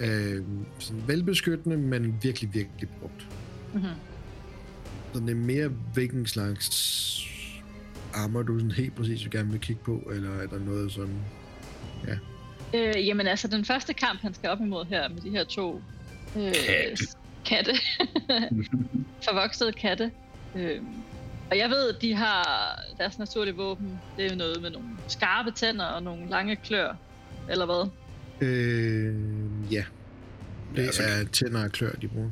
[0.00, 0.42] Øh,
[0.78, 3.26] sådan velbeskyttende, men virkelig, virkelig brugt.
[3.74, 3.88] Mm-hmm.
[5.14, 6.70] Så det er mere, hvilken slags
[8.14, 11.18] armor, du sådan helt præcis vil gerne vil kigge på, eller er der noget sådan...
[12.74, 15.82] Øh, jamen altså, den første kamp, han skal op imod her med de her to
[16.36, 17.06] øh, Katte.
[17.44, 17.72] katte.
[19.28, 20.10] Forvoksede katte.
[20.56, 20.80] Øh,
[21.50, 23.98] og jeg ved, at de har deres naturlige våben.
[24.16, 26.96] Det er jo noget med nogle skarpe tænder og nogle lange klør.
[27.50, 27.90] Eller hvad?
[28.48, 29.14] Øh,
[29.72, 29.84] ja.
[30.76, 32.30] Det Ja, ja, altså- er tænder og klør, de bruger.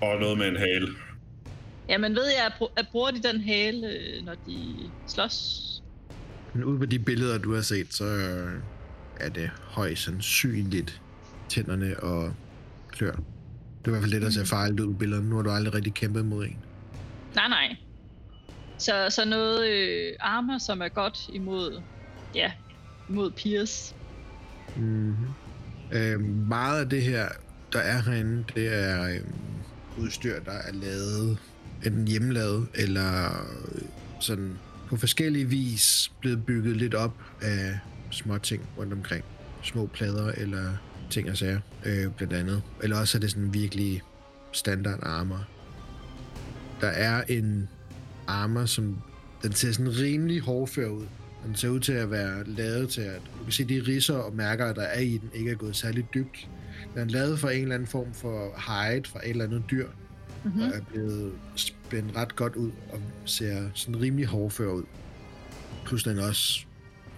[0.00, 0.88] Og noget med en hale.
[1.92, 4.74] Jamen ved jeg, at, bru- at bruger de den hale, øh, når de
[5.06, 5.82] slås?
[6.54, 8.60] Men ud på de billeder, du har set, så øh,
[9.20, 11.02] er det højst sandsynligt
[11.48, 12.34] tænderne og
[12.90, 13.12] klør.
[13.12, 15.28] Det er i hvert fald det, der ser farligt ud på billederne.
[15.28, 16.58] Nu har du aldrig rigtig kæmpet mod en.
[17.34, 17.76] Nej, nej.
[18.78, 21.80] Så, så noget øh, armor, som er godt imod,
[22.34, 22.52] ja,
[23.08, 23.94] imod Piers.
[24.76, 25.26] Mm-hmm.
[25.92, 27.28] Øh, meget af det her,
[27.72, 29.20] der er herinde, det er øh,
[29.98, 31.38] udstyr, der er lavet
[31.86, 33.24] enten hjemmelavet, eller
[33.74, 33.82] øh,
[34.20, 34.58] sådan
[34.88, 37.78] på forskellige vis blevet bygget lidt op af
[38.10, 39.24] små ting rundt omkring.
[39.62, 40.76] Små plader eller
[41.10, 42.62] ting og sager, øh, blandt andet.
[42.82, 44.02] Eller også er det sådan virkelig
[44.52, 45.48] standard armor.
[46.80, 47.68] Der er en
[48.26, 48.96] armor, som
[49.42, 51.06] den ser sådan rimelig hårdfør ud.
[51.46, 53.20] Den ser ud til at være lavet til at...
[53.38, 56.06] Du kan se, de risser og mærker, der er i den, ikke er gået særlig
[56.14, 56.48] dybt.
[56.94, 59.88] Den er lavet for en eller anden form for hide fra et eller andet dyr,
[60.44, 60.62] Mm-hmm.
[60.62, 64.82] og er blevet spændt ret godt ud og ser sådan rimelig hårdfør ud.
[65.84, 66.64] Plus den også,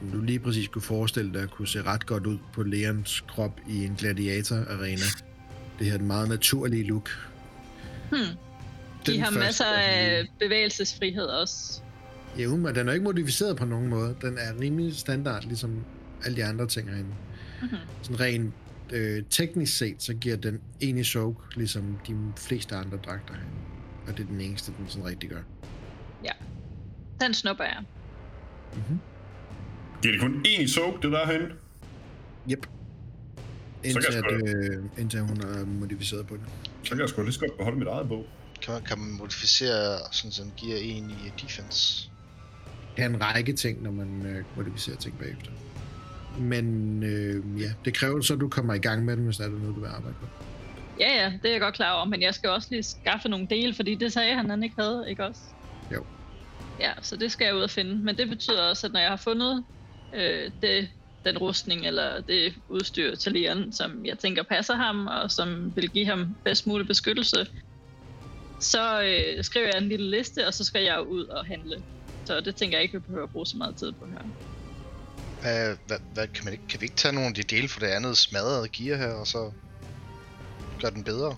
[0.01, 3.61] som du lige præcis kunne forestille dig, kunne se ret godt ud på Leons krop
[3.68, 5.05] i en gladiator-arena.
[5.79, 7.11] Det her er den meget naturlige look.
[8.11, 8.18] Hmm.
[9.07, 11.81] De Den har første masser er af bevægelsesfrihed også.
[12.39, 14.16] Ja, men den er ikke modificeret på nogen måde.
[14.22, 15.85] Den er rimelig standard, ligesom
[16.25, 17.14] alle de andre ting herinde.
[17.62, 17.77] Mhm.
[18.03, 18.55] Sådan rent
[18.93, 23.35] øh, teknisk set, så giver den en i soak, ligesom de fleste andre dragter.
[24.07, 25.43] Og det er den eneste, den sådan rigtig gør.
[27.20, 27.85] Den snupper jeg.
[28.74, 28.99] Mm-hmm.
[30.03, 31.55] Giver det kun én i soak, det der herinde?
[32.51, 32.61] Yep.
[32.61, 36.45] kan Indtil, jeg at, øh, indtil hun er modificeret på det.
[36.82, 38.26] Så kan jeg sgu lige så godt beholde mit eget bog.
[38.62, 42.11] Kan man, kan man modificere, sådan så den giver en i defense?
[42.97, 45.51] Det er en række ting, når man øh, modificerer ting bagefter.
[46.39, 49.45] Men øh, ja, det kræver så, at du kommer i gang med den, hvis der
[49.45, 50.26] er noget, du vil arbejde på.
[51.01, 53.47] Ja, ja, det er jeg godt klar over, men jeg skal også lige skaffe nogle
[53.51, 55.41] dele, fordi det sagde han, han ikke havde, ikke også?
[55.95, 56.05] Jo.
[56.80, 57.97] Ja, så det skal jeg ud og finde.
[57.97, 59.64] Men det betyder også, at når jeg har fundet
[60.14, 60.91] øh, det,
[61.24, 65.91] den rustning eller det udstyr til Leon, som jeg tænker passer ham, og som vil
[65.91, 67.47] give ham bedst mulig beskyttelse,
[68.61, 71.85] så øh, skriver jeg en lille liste, og så skal jeg ud og handle.
[72.26, 74.22] Så det tænker jeg ikke, vi behøver at bruge så meget tid på her.
[75.45, 77.80] Hvad, hvad, hvad, kan, man ikke, kan vi ikke tage nogle af de dele for
[77.80, 79.53] det andet smadrede gear her, og så
[80.80, 81.36] gøre den bedre?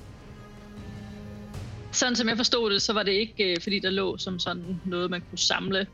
[1.93, 4.81] Sådan som jeg forstod det, så var det ikke, øh, fordi der lå som sådan
[4.85, 5.87] noget, man kunne samle.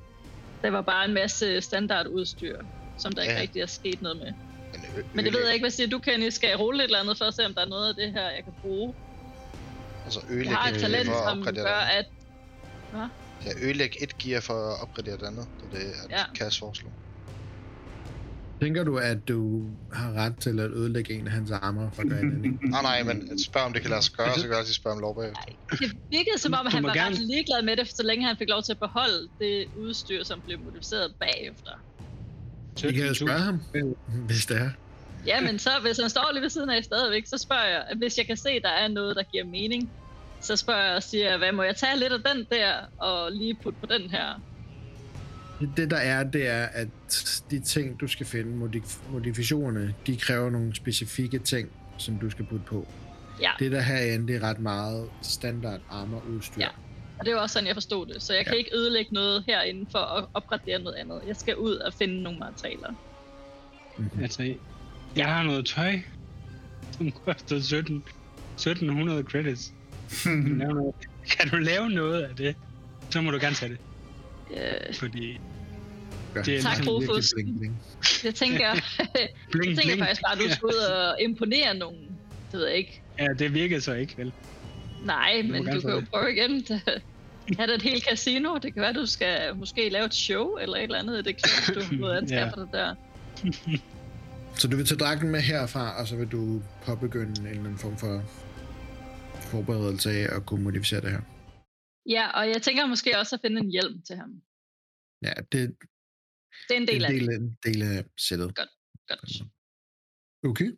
[0.63, 2.59] Der var bare en masse standardudstyr,
[2.99, 3.41] som der ikke Ja.
[3.41, 4.33] rigtig er sket noget med.
[4.73, 6.29] Men, ø- Men det ved jeg ikke, hvad siger du, Kenny?
[6.31, 8.13] Skal jeg rulle et eller andet for at se, om der er noget af det
[8.13, 8.95] her, jeg kan bruge?
[10.05, 12.07] Altså Jeg ødelægge har et talent, for at som gør, at...
[12.93, 13.11] andet.
[13.45, 15.47] Ja, ødelægge et gear for at opgradere det andet.
[15.61, 16.25] Det er det, at ja.
[16.35, 16.93] Cass foreslår.
[18.63, 22.09] Tænker du, at du har ret til at ødelægge en af hans armer for at
[22.09, 22.59] gøre en?
[22.63, 24.97] Nej, nej, men spørg om det kan lade sig gøre, så kan jeg altid spørge
[24.97, 25.43] om lov bagefter.
[25.71, 28.27] Det virkede som om, at Du han var gerne- ret ligeglad med det, så længe
[28.27, 31.71] han fik lov til at beholde det udstyr, som blev modificeret bagefter.
[32.83, 33.61] Vi kan jo spørge ham,
[34.27, 34.71] hvis det er.
[35.27, 37.97] Ja, men så hvis han står lige ved siden af stadigvæk, så spørger jeg, at
[37.97, 39.91] hvis jeg kan se, at der er noget, der giver mening,
[40.41, 43.55] så spørger jeg og siger, hvad må jeg tage lidt af den der, og lige
[43.55, 44.41] putte på den her?
[45.77, 46.89] Det der er, det er, at
[47.51, 52.45] de ting, du skal finde, modif- modifikationerne, de kræver nogle specifikke ting, som du skal
[52.45, 52.89] putte på.
[53.41, 53.51] Ja.
[53.59, 56.61] Det der herinde, det er ret meget standard armor udstyr.
[56.61, 56.69] Ja.
[57.19, 58.23] Og det var også sådan, jeg forstod det.
[58.23, 58.59] Så jeg kan Ja.
[58.59, 61.21] ikke ødelægge noget herinde for at opgradere noget andet.
[61.27, 62.91] Jeg skal ud og finde nogle materialer.
[63.99, 64.23] Mm-hmm.
[64.23, 64.55] Altså,
[65.17, 65.93] jeg har noget tøj,
[66.99, 68.03] som koster 17,
[68.57, 69.73] 1700 credits.
[70.23, 70.95] Kan du, lave noget,
[71.31, 72.57] kan du lave noget af det,
[73.11, 73.79] så må du gerne tage det.
[74.57, 75.41] Øh, Fordi
[76.37, 76.43] Ja.
[76.43, 77.33] det er Tak, Rufus.
[77.37, 77.81] Bling, bling.
[78.25, 78.73] jeg tænker,
[79.53, 79.99] bling, jeg tænker bling.
[80.01, 81.99] faktisk bare, at du skal ud og imponere nogen.
[82.53, 83.03] Det ved jeg ikke.
[83.19, 84.33] Ja, det virkede så ikke, vel?
[85.05, 86.65] Nej, men du kan jo prøve igen.
[87.59, 88.55] Har det et helt casino?
[88.59, 91.43] Det kan være, du skal måske lave et show eller et eller andet i det
[91.43, 92.95] klub, du må anskaffe dig der.
[94.55, 97.79] Så du vil tage dragten med herfra, og så vil du påbegynde en eller anden
[97.79, 98.23] form for
[99.41, 101.21] forberedelse af at kunne modificere det her.
[102.09, 104.43] Ja, og jeg tænker måske også at finde en hjelm til ham.
[105.23, 105.77] Ja, det,
[106.69, 107.21] Det er en det del af en det.
[107.21, 108.55] del af, en del af sættet.
[108.57, 108.71] Godt.
[110.45, 110.71] Okay.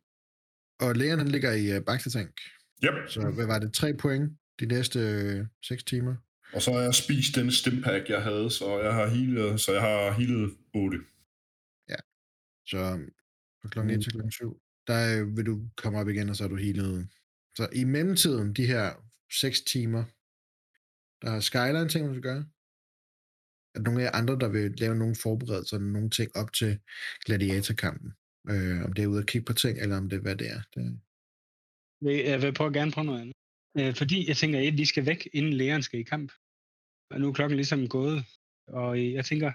[0.80, 2.40] Og lægeren han ligger i uh, bagtetank.
[2.84, 3.10] Yep.
[3.10, 3.72] Så hvad var det?
[3.74, 6.16] Tre point de næste øh, 6 timer.
[6.54, 9.80] Og så har jeg spist den stimpack, jeg havde, så jeg har healet, så jeg
[9.82, 10.98] har healet 8.
[12.66, 12.78] Så
[13.62, 16.44] fra klokken 1 til klokken 7, der øh, vil du komme op igen, og så
[16.44, 17.08] er du healet.
[17.56, 18.92] Så i mellemtiden, de her
[19.40, 20.04] 6 timer,
[21.24, 22.44] der er Skyline ting, man skal gøre.
[23.74, 26.72] Er der nogle af andre, der vil lave nogle forberedelser, nogle ting op til
[27.24, 28.10] gladiatorkampen?
[28.52, 30.48] Øh, om det er ude at kigge på ting, eller om det er, hvad det
[30.56, 30.60] er.
[30.74, 30.84] Det,
[32.08, 33.36] øh, Jeg vil prøve gerne prøve noget andet.
[33.78, 36.30] Øh, fordi jeg tænker, at de skal væk, inden lægeren skal i kamp.
[37.10, 38.18] Og nu er klokken ligesom gået.
[38.68, 39.50] Og øh, jeg tænker,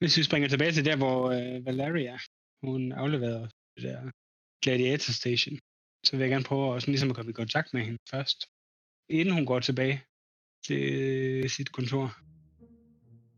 [0.00, 2.18] hvis vi springer tilbage til der, hvor øh, Valeria,
[2.66, 4.10] hun afleverede det der
[4.64, 5.56] Gladiator Station,
[6.04, 8.38] så vil jeg gerne prøve at, sådan ligesom at komme i kontakt med hende først.
[9.18, 9.96] Inden hun går tilbage
[10.66, 12.16] til sit kontor.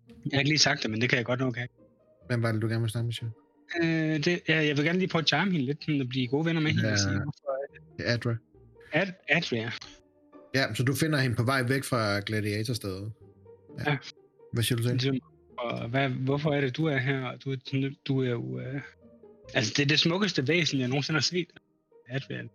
[0.08, 1.68] Jeg har ikke lige sagt det, men det kan jeg godt nok have.
[2.26, 3.30] hvem var det, du gerne vil snakke med, siger?
[3.82, 6.26] Øh, det, ja, jeg vil gerne lige prøve at charme hende lidt, sådan at blive
[6.28, 6.86] gode venner med hende.
[6.86, 6.92] Ja.
[6.92, 7.56] Og sige, hvorfor
[7.98, 8.34] Det er Adra.
[8.92, 9.70] Ad, Adria.
[10.54, 13.12] Ja, så du finder hende på vej væk fra gladiatorstedet.
[13.86, 13.96] Ja.
[14.52, 14.92] Hvad siger du til?
[14.92, 15.20] Ligesom,
[15.58, 17.36] Og hvad, hvorfor er det, du er her?
[17.36, 18.40] Du, er- du er jo...
[18.42, 18.80] Uh...
[19.54, 21.46] Altså, det er det smukkeste væsen, jeg nogensinde har set.
[22.08, 22.50] Adrian.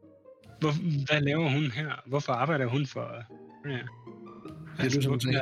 [0.59, 0.71] Hvor,
[1.05, 2.03] hvad laver hun her?
[2.07, 3.23] Hvorfor arbejder hun for...
[3.69, 3.79] Ja.
[4.77, 5.41] Det er du, hvor- sagde.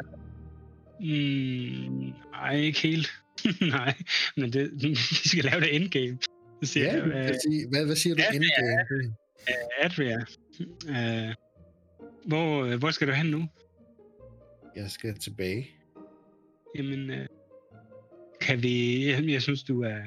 [1.00, 3.08] Mm, nej, ikke helt.
[3.76, 3.94] nej,
[4.38, 4.96] men det, vi
[5.30, 6.18] skal lave det endgame.
[6.64, 8.40] Så Ja, jeg, du øh, sige, hvad, hvad siger du ja.
[8.40, 9.14] det?
[9.80, 10.18] Adria,
[10.90, 11.36] øh,
[12.26, 13.50] hvor, hvor skal du hen nu?
[14.76, 15.70] Jeg skal tilbage.
[16.78, 17.26] Jamen, øh,
[18.42, 19.06] kan vi...
[19.06, 19.98] Jamen, jeg synes, du er...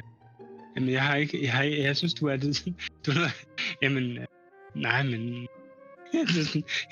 [0.77, 1.43] Jamen, jeg har ikke...
[1.43, 2.37] Jeg, har, jeg synes, du er...
[3.07, 3.12] Du,
[3.83, 4.18] jamen,
[4.74, 5.47] nej, men...
[6.13, 6.21] det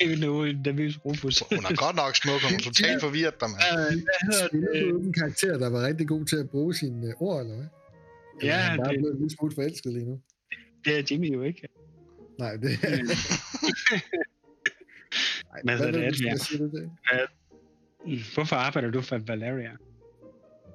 [0.00, 1.38] er helt noget, nervøs Rufus.
[1.54, 3.60] Hun er godt nok smuk, og hun er totalt forvirret dig, mand.
[3.74, 4.82] Hvad hedder Spiller det?
[4.92, 7.66] du en karakter, der var rigtig god til at bruge sine øh, ord, eller hvad?
[8.40, 10.20] Eller Ja, er han bare det- blevet en lille smule forelsket lige nu.
[10.84, 11.68] Det er Jimmy jo ikke.
[12.38, 12.62] Nej, det
[15.52, 16.30] Nej, Hvad hedder det, hvad, Adrian?
[16.32, 16.90] hvad siger du det?
[18.34, 19.70] Hvorfor arbejder du for Valeria?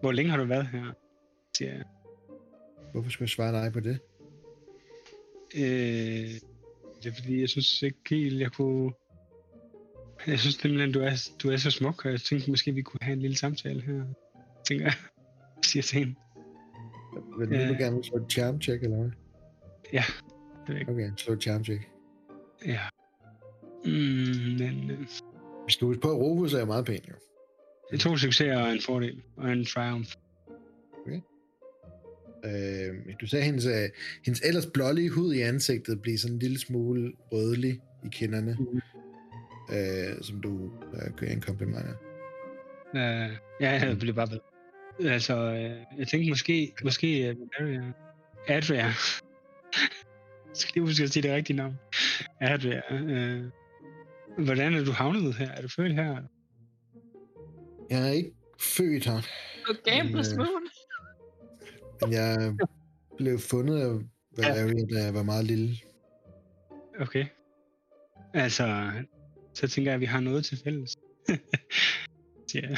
[0.02, 0.86] Hvor længe har du været her?
[1.58, 1.84] Siger jeg.
[2.92, 4.00] Hvorfor skulle jeg svare nej på det?
[5.56, 6.30] Øh,
[7.04, 8.92] det er fordi, jeg synes ikke helt, jeg kunne...
[10.28, 13.00] Jeg synes simpelthen, du er, du er så smuk, og jeg tænkte måske, vi kunne
[13.02, 14.04] have en lille samtale her.
[14.68, 14.94] Tænker jeg.
[15.66, 16.16] Siger til hende.
[17.40, 17.62] Vil du Ja.
[17.68, 17.74] ja.
[17.74, 19.12] gerne slå et charm check, eller hvad?
[20.68, 20.92] Det er ikke.
[20.92, 21.82] Okay, slå et charm check.
[22.66, 22.80] Ja.
[23.86, 23.92] Mm,
[24.60, 25.00] men øh,
[25.68, 27.14] Vi skal huske på, at Rufus er meget pæn, jo.
[27.92, 29.22] det er to succeser og en fordel.
[29.38, 30.12] Og en triumph.
[32.46, 33.90] Øh, du ser hendes, øh,
[34.26, 38.58] hendes ellers blålige hud i ansigtet blive sådan en lille smule rødlig i kinderne.
[38.60, 38.82] Mhm.
[39.72, 41.94] Øh, som du øh, gør en kompliment af.
[42.96, 44.40] Øh, ja, jeg blev bare ved.
[45.10, 47.92] Altså, øh, jeg tænkte måske, måske uh, Valeria,
[48.48, 48.86] Adria.
[50.50, 51.80] Jeg skal lige huske at sige det rigtige navn.
[52.42, 52.82] Adria.
[52.92, 53.44] Øh,
[54.38, 55.50] hvordan er du havnet her?
[55.52, 56.18] Er du født her?
[57.90, 59.22] Jeg er ikke født her,
[59.68, 60.69] Du gambles øh, moon.
[62.02, 62.58] Men jeg
[63.18, 63.90] blev fundet af
[64.38, 65.78] Valeria, da jeg var meget lille.
[67.00, 67.26] Okay.
[68.34, 68.92] Altså,
[69.54, 70.98] så tænker jeg, at vi har noget til fælles.
[72.52, 72.78] Siger jeg.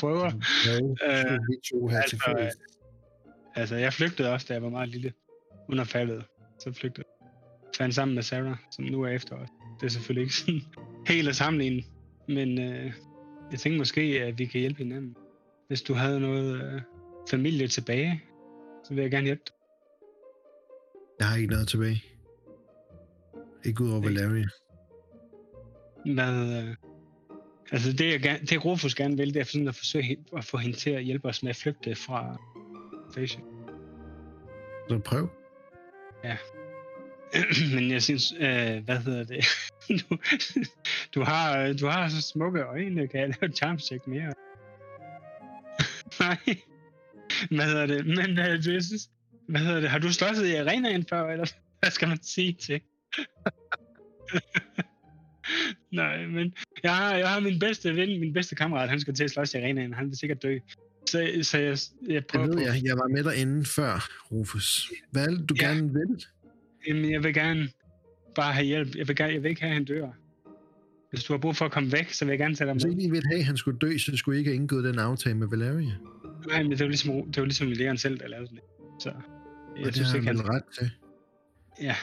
[0.00, 0.30] prøver.
[0.66, 2.54] Jo, Øh, vi to her til altså, fælles.
[3.54, 5.12] Altså, jeg flygtede også, da jeg var meget lille.
[5.68, 6.24] Under faldet.
[6.58, 7.28] Så flygtede jeg.
[7.76, 9.48] Fandt sammen med Sarah, som nu er efter os.
[9.80, 10.62] Det er selvfølgelig ikke sådan
[11.14, 11.82] helt at sammenligne.
[12.28, 12.92] Men øh,
[13.50, 15.16] jeg tænkte måske, at vi kan hjælpe hinanden.
[15.68, 16.80] Hvis du havde noget øh,
[17.30, 18.22] familie tilbage,
[18.84, 19.54] så vil jeg gerne hjælpe dig.
[21.18, 22.04] Jeg har ikke noget tilbage.
[23.64, 24.22] Ikke ud over Ikke?
[24.22, 24.48] Valeria.
[26.14, 26.76] Hvad, øh,
[27.72, 30.56] altså det, jeg gerne, det Rufus gerne vil, det er sådan at forsøge at få
[30.56, 32.36] hende til at hjælpe os med at flygte fra
[33.14, 33.40] Facia.
[34.88, 35.28] Så prøv.
[37.74, 39.44] Men jeg synes, øh, hvad hedder det?
[40.00, 40.16] du,
[41.14, 44.32] du, har, du har så smukke øjne, kan jeg lave et charm check mere?
[46.20, 46.56] Nej.
[47.50, 48.06] Hvad hedder det?
[48.06, 49.10] Men øh, du, jeg synes,
[49.48, 49.90] hvad hedder det?
[49.90, 51.46] Har du slåsset i arenaen før, eller
[51.80, 52.80] hvad skal man sige til?
[55.92, 59.24] Nej, men jeg har, jeg har min bedste ven, min bedste kammerat, han skal til
[59.24, 59.94] at slås i arenaen.
[59.94, 60.58] Han vil sikkert dø.
[61.06, 61.78] Så, så jeg,
[62.08, 62.80] jeg prøver ved på, jeg.
[62.84, 64.90] Jeg var med derinde før, Rufus.
[65.10, 65.66] Hvad du Ja.
[65.66, 66.24] gerne vil?
[66.88, 67.68] Jamen, jeg vil gerne
[68.34, 68.96] bare have hjælp.
[68.96, 70.08] Jeg vil, gerne, jeg vil ikke have, at han dør.
[71.10, 72.84] Hvis du har brug for at komme væk, så vil jeg gerne tage dig Hvis
[72.84, 72.92] med.
[72.92, 74.98] ikke I ville have, at han skulle dø, så skulle I ikke have indgået den
[74.98, 75.92] aftale med Valeria.
[76.46, 78.58] Nej, men det var ligesom, det var ligesom Leon selv, der lavede den.
[79.00, 79.18] Så jeg
[79.78, 80.90] Og det synes har ikke, han ret til.
[81.82, 81.96] jeg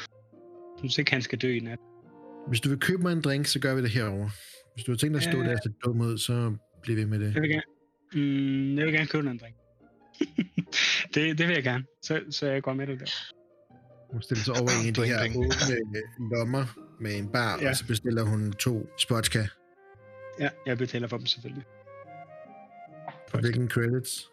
[0.77, 1.79] synes ikke, han skal dø i nat.
[2.47, 4.29] Hvis du vil købe mig en drink, så gør vi det herover.
[4.75, 5.47] Hvis du har tænkt dig at stå Ja.
[5.47, 7.33] der og se dum ud, så bliver vi med det.
[7.33, 7.63] Jeg vil gerne,
[8.13, 9.55] mm, jeg vil gerne købe den drink.
[11.13, 11.83] det, det vil jeg gerne.
[12.01, 13.05] Så, så jeg går med dig der.
[14.11, 16.65] Hun stiller sig over i en af de Drink, her åbne øh, lommer
[17.01, 17.69] med en bar, Ja.
[17.69, 19.43] og så bestiller hun to spotska.
[20.39, 21.63] Ja, jeg betaler for dem selvfølgelig.
[23.29, 24.29] For hvilken credits?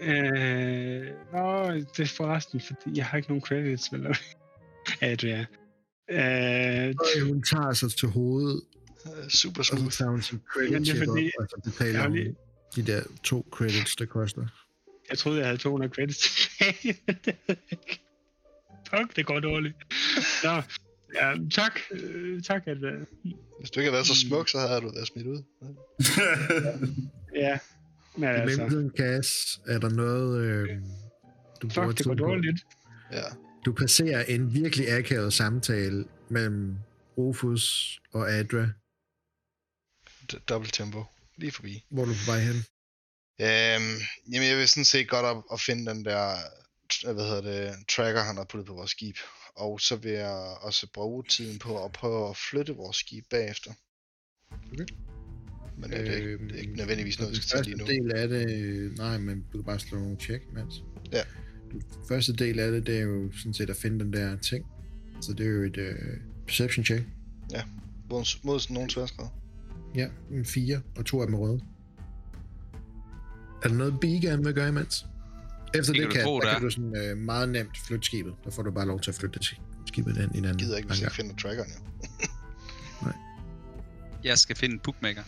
[0.00, 4.06] Øh, nå, det er forresten, fordi jeg har ikke nogen credits, vel?
[5.00, 5.46] Adria.
[6.10, 8.62] Øh, Og hun tager sig til hovedet,
[9.06, 9.92] Øh, Super og så smooth.
[9.92, 12.34] tager hun sin Jamen, credit det er fordi- op, og så betaler hun lige-
[12.76, 14.46] de der to credits, der koster.
[15.10, 16.98] Jeg troede, jeg havde 200 credits tilbage.
[17.06, 18.00] det havde jeg ikke.
[18.90, 19.74] Fuck, det går dårligt.
[20.44, 20.62] Nå,
[21.14, 21.80] ja, tak.
[21.90, 22.76] Øh, tak, at...
[22.76, 23.06] Øh,
[23.60, 25.42] Hvis du ikke havde været så smuk, så havde du været smidt ud.
[27.44, 27.58] ja,
[28.16, 28.44] men I altså...
[28.56, 30.68] mellemtiden, Cass, er der noget, øh,
[31.62, 32.26] du bruger Fuck, det går tid på?
[32.26, 32.66] dårligt.
[33.12, 33.22] Ja.
[33.64, 36.74] Du passerer en virkelig akavet samtale mellem
[37.18, 38.68] Rufus og Adra.
[40.32, 41.04] D- dobbelt tempo.
[41.36, 41.84] Lige forbi.
[41.90, 42.56] Hvor er du på vej hen?
[43.40, 43.96] Øhm,
[44.32, 46.34] jamen, jeg vil sådan set godt op og finde den der,
[47.12, 49.16] hvad hedder det, tracker, han har puttet på vores skib.
[49.58, 53.72] Og så vil jeg også bruge tiden på at prøve at flytte vores skib bagefter.
[54.72, 54.86] Okay.
[55.78, 57.86] Men det er, ikke, det er ikke nødvendigvis Så noget, vi skal første lige nu.
[57.86, 60.82] del af det, nej, men du kan bare slå nogle check, mens.
[61.12, 61.22] Ja.
[61.72, 64.66] Den første del af det, det er jo sådan set at finde den der ting.
[65.20, 67.04] Så det er jo et uh, perception check.
[68.10, 69.28] Mod, mod nogen sværdesgrad.
[69.94, 71.60] Ja, en 4, og to af dem er røde.
[73.62, 75.06] Er der noget, gerne vil gøre imens?
[75.74, 76.60] Efter Det det, kan du kan, tro, der der kan er.
[76.60, 78.34] du sådan øh, meget nemt flytte skibet.
[78.44, 79.56] Der får du bare lov til at flytte det
[79.86, 81.78] skibet den i en anden Gider ikke, hvis jeg finder trackeren jo.
[84.24, 85.22] Jeg skal finde en bookmaker.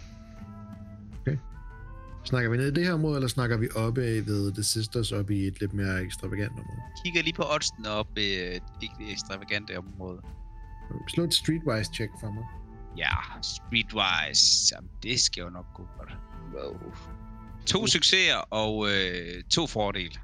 [2.25, 5.37] Snakker vi ned i det her område, eller snakker vi oppe ved The Sisters, oppe
[5.37, 6.81] i et lidt mere ekstravagant område?
[7.05, 10.21] Kigger lige på oddsen op i ikke det ekstravagante område.
[11.09, 12.45] Slå et streetwise check for mig.
[12.99, 14.75] Ja, streetwise.
[14.75, 16.11] Jamen, det skal jo nok gå godt.
[16.55, 16.93] Wow.
[17.67, 20.15] To succeser og øh, to fordele.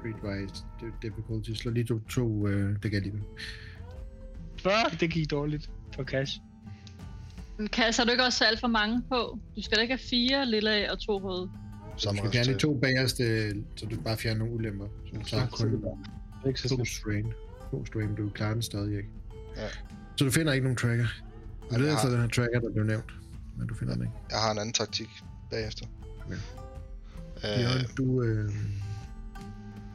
[0.00, 1.50] Streetwise det- difficulty.
[1.62, 3.20] Slå lige to, to øh, det kan lide.
[4.62, 6.40] Fuck, det gik dårligt for cash.
[7.58, 9.38] Men Kas, har du ikke også alt for mange på?
[9.56, 11.40] Du skal da ikke have fire lille af og to røde.
[11.40, 11.50] Du
[11.96, 14.86] Samme skal fjerne to bagerste, så du bare fjerner nogle ulemper.
[15.06, 15.98] Så du tager kun
[16.46, 17.26] Ikke så to strain.
[17.70, 19.08] To strain, du klarer den stadig ikke.
[19.56, 19.68] Ja.
[20.16, 21.06] Så du finder ikke nogen tracker.
[21.70, 23.12] Du leder jeg efter har- den her tracker, der blev nævnt.
[23.58, 24.14] Men du finder den ikke.
[24.30, 25.08] Jeg har en anden taktik
[25.50, 25.86] bagefter.
[26.26, 26.36] Okay.
[27.44, 28.50] Øh, Jørgen, du øh,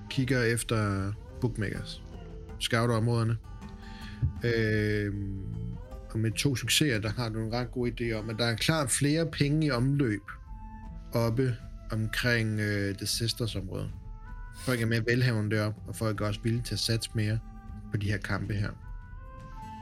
[0.10, 2.02] kigger efter bookmakers.
[2.60, 3.38] Scouter områderne.
[4.44, 5.14] Øh,
[6.12, 8.56] og med to succeser, der har du en ret god idé om, at der er
[8.56, 10.22] klart flere penge i omløb
[11.14, 11.56] oppe
[11.92, 13.92] omkring øh, The Sisters område.
[14.56, 17.40] Folk er mere velhavende deroppe, og folk er også villige til at satse mere
[17.92, 18.70] på de her kampe her.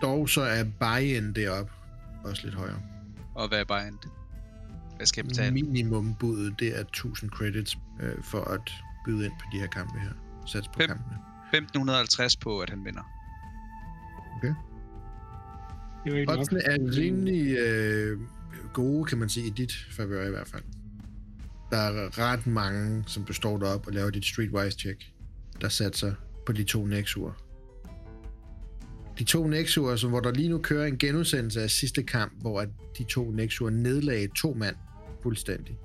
[0.01, 1.71] Dog så er buy-in deroppe
[2.23, 2.81] også lidt højere.
[3.35, 4.07] Og hvad er endt?
[4.97, 5.51] Hvad skal jeg betale?
[5.51, 8.71] Minimumbuddet, det er 1000 credits øh, for at
[9.05, 10.11] byde ind på de her kampe her.
[10.45, 10.87] Sats på Fem.
[10.87, 11.17] kampene.
[11.53, 13.03] 1550 på, at han vinder.
[14.41, 14.55] Det er.
[16.27, 18.19] Oddsene er rimelig øh,
[18.73, 20.63] gode, kan man sige, i dit favør i hvert fald.
[21.71, 25.03] Der er ret mange, som du står deroppe og laver dit streetwise check,
[25.61, 26.13] der satser
[26.45, 27.31] på de to nexuer.
[29.19, 32.61] De to nexuer, som, hvor der lige nu kører en genudsendelse af sidste kamp, hvor
[32.61, 34.75] at de to nexuer nedlagde to mand
[35.23, 35.77] fuldstændig.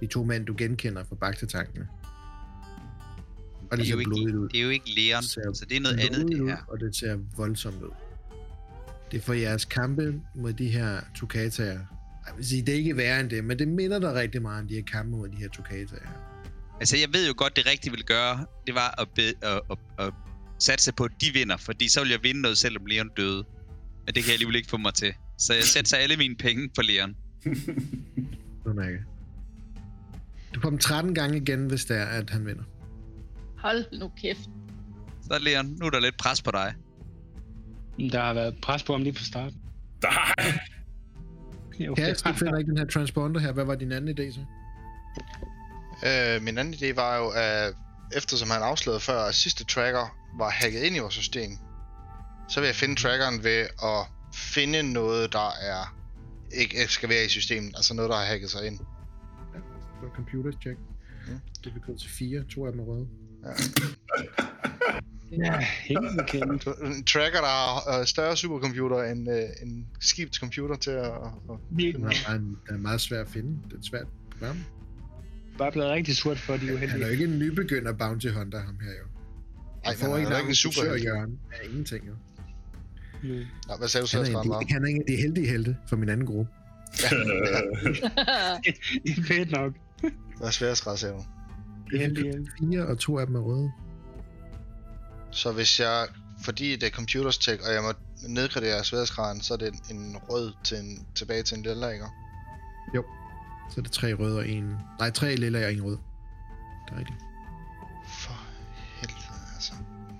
[0.00, 1.88] De to mænd, du genkender fra bagtetankene.
[3.70, 4.44] Og det, Det er, jo blodigt ud.
[4.44, 6.56] ikke, det er jo ikke ser så det er noget andet, det ud, her.
[6.68, 7.90] Og det ser voldsomt ud.
[9.12, 11.78] Det for jeres kampe mod de her Tukataer.
[12.26, 14.62] Jeg vil sige, det er ikke værre end det, men det minder dig rigtig meget
[14.62, 16.08] om de her kampe mod de her Tukataer.
[16.80, 20.06] Altså, jeg ved jo godt, det rigtige vil gøre, det var at, be, at, at,
[20.06, 20.12] at
[20.58, 23.44] satse på, at de vinder, fordi så vil jeg vinde noget, selvom Leon døde.
[24.06, 25.12] Men det kan jeg alligevel ikke få mig til.
[25.38, 27.16] Så jeg sætter alle mine penge på Leon.
[28.66, 28.98] Nu mærker
[30.54, 32.62] Du får dem 13 gange igen, hvis det er, at han vinder.
[33.58, 34.40] Hold nu kæft.
[35.22, 36.74] Så Leon, nu er der lidt pres på dig.
[38.12, 39.60] Der har været pres på ham lige fra starten.
[40.02, 40.58] Nej!
[41.80, 43.52] Jo, Kas, du finder ikke den her transponder her.
[43.52, 44.40] Hvad var din anden idé så?
[46.06, 47.74] Øh, min anden idé var jo, at
[48.16, 51.50] eftersom han afslørede før, at sidste tracker var hacket ind i vores system,
[52.48, 55.98] så vil jeg finde trackeren ved at finde noget, der er
[56.52, 58.78] ikke skal være i systemet, altså noget, der har hacket sig ind.
[58.78, 60.78] Det var computer check.
[61.28, 61.40] Mm.
[61.64, 63.08] Difficulty 4, to af dem er røde.
[65.32, 66.66] Ja, helt kendt.
[66.66, 71.04] En tracker, der har øh, større supercomputer end, øh, end skibets computer til at...
[71.04, 72.10] at Vi Den er,
[72.68, 73.58] er meget svær at finde.
[73.70, 74.56] Det er svært program.
[75.54, 77.92] er bare blevet rigtig surt for, at de er Han er jo ikke en nybegynder
[77.92, 79.06] bounty hunter, ham her jo.
[79.84, 80.94] Ej, Han får han ikke er ikke en super.
[80.94, 82.12] Jørgen af ingenting jo.
[83.22, 83.28] Mm.
[83.68, 85.48] Nå, hvad sagde du Han så, er, en, de, han er en af de heldige
[85.48, 86.50] helte for min anden gruppe.
[89.04, 89.72] Det er fedt nok.
[90.38, 91.14] Hvad sværhedsgrad sagde
[91.90, 92.44] Det er.
[92.60, 93.72] Fire og to af dem er røde.
[95.30, 96.06] Så hvis jeg,
[96.42, 97.92] fordi det er computers tech, og jeg må
[98.28, 102.06] nedgradere sværhedsgraden, så er det en rød til en, tilbage til en lille, ikke?
[103.68, 104.76] Så er det tre røde og en...
[104.98, 105.98] Nej, tre lilla og en rød.
[106.86, 107.18] Det er rigtigt.
[108.08, 108.46] For
[109.00, 109.72] helvede, altså.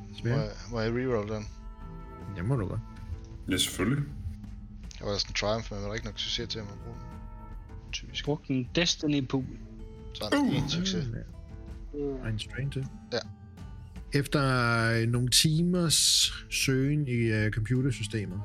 [0.09, 0.39] Må Svær.
[0.39, 1.49] jeg, må jeg reroll den?
[2.37, 2.81] Det må du godt.
[3.51, 4.05] Ja, selvfølgelig.
[4.99, 6.97] Jeg var sådan en triumph, men der var ikke nok succes til at man bruge
[6.97, 7.05] den.
[7.93, 8.25] Typisk.
[8.25, 9.45] Brugte en Destiny pool.
[10.14, 11.07] Sådan uh, en succes.
[11.14, 11.38] Ja.
[11.93, 12.86] Og en strain til.
[13.12, 13.18] Ja.
[14.18, 14.43] Efter
[14.91, 18.41] øh, nogle timers søgen i uh, computersystemet,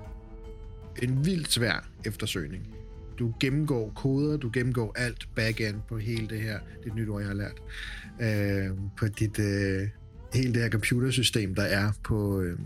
[1.01, 2.67] en vildt svær eftersøgning.
[3.19, 7.21] Du gennemgår koder, du gennemgår alt backend på hele det her, det er nyt ord,
[7.21, 7.61] jeg har lært,
[8.21, 9.89] øh, på dit, øh,
[10.33, 12.59] hele det her computersystem, der er på, øh,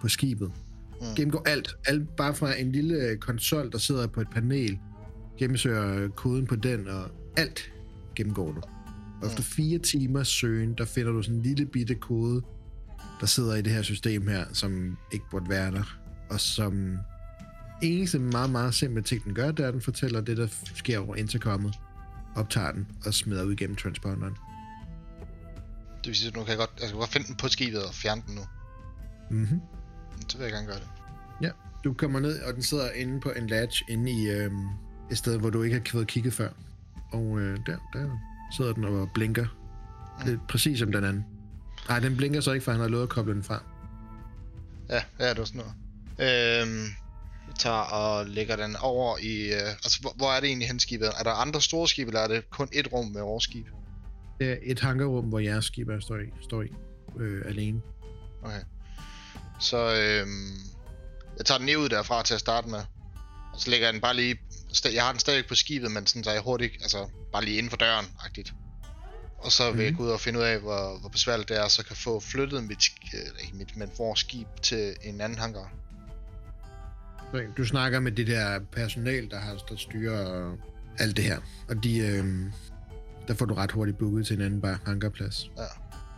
[0.00, 0.52] på skibet.
[1.00, 1.06] Mm.
[1.16, 4.78] Gennemgår alt, alt, bare fra en lille øh, konsol, der sidder på et panel,
[5.38, 7.72] gennemsøger koden på den, og alt
[8.16, 8.60] gennemgår du.
[9.22, 12.42] Og efter fire timers søgen, der finder du sådan en lille bitte kode
[13.20, 15.98] der sidder i det her system her, som ikke burde være der,
[16.30, 16.98] og som
[17.82, 20.98] eneste meget, meget simple ting, den gør, det er, at den fortæller det, der sker
[20.98, 21.74] over intercommet,
[22.36, 24.34] optager den og smider ud igennem transponderen.
[25.96, 27.84] Det vil sige, at nu kan jeg godt, jeg kan godt finde den på skibet
[27.84, 28.42] og fjerne den nu.
[29.30, 29.60] Mm-hmm.
[30.28, 30.88] Så vil jeg gerne gøre det.
[31.84, 34.68] Du kommer ned, og den sidder inde på en latch inde i øhm,
[35.10, 36.48] et sted, hvor du ikke har fået kigget før.
[37.12, 38.18] Og øh, der, der
[38.56, 39.46] sidder den og blinker.
[40.24, 41.24] Det er præcis som den anden.
[41.88, 43.62] Nej, den blinker så ikke, for han har lovet at koble den fra.
[44.88, 46.62] Ja, ja, det var sådan noget.
[46.62, 46.84] Øhm,
[47.46, 49.52] jeg tager og lægger den over i...
[49.52, 51.08] Øh, altså, hvor, hvor er det egentlig hen skibet?
[51.18, 53.66] Er der andre store skibe, eller er det kun et rum med vores skib?
[54.40, 56.68] Det er et hangarrum, hvor jeres skib er, står i, står i
[57.18, 57.80] øh, alene.
[58.42, 58.60] Okay.
[59.60, 60.54] Så øhm,
[61.38, 62.80] jeg tager den lige ud derfra til at starte med.
[63.52, 64.38] Og så lægger jeg den bare lige...
[64.94, 66.72] Jeg har den stadig på skibet, men sådan så jeg hurtigt...
[66.82, 68.52] Altså, bare lige inden for døren, agtigt.
[69.38, 69.98] Og så vil jeg Mhm.
[69.98, 72.64] gå ud og finde ud af, hvor, hvor besværligt det er, så kan få flyttet
[72.64, 72.84] mit,
[73.44, 75.72] ikke mit, men vores skib til en anden hangar.
[77.56, 80.52] Du snakker med det der personal, der har der styrer
[80.98, 81.38] alt det her.
[81.68, 82.24] Og de, øh,
[83.28, 85.50] der får du ret hurtigt booket til en anden bare hangarplads.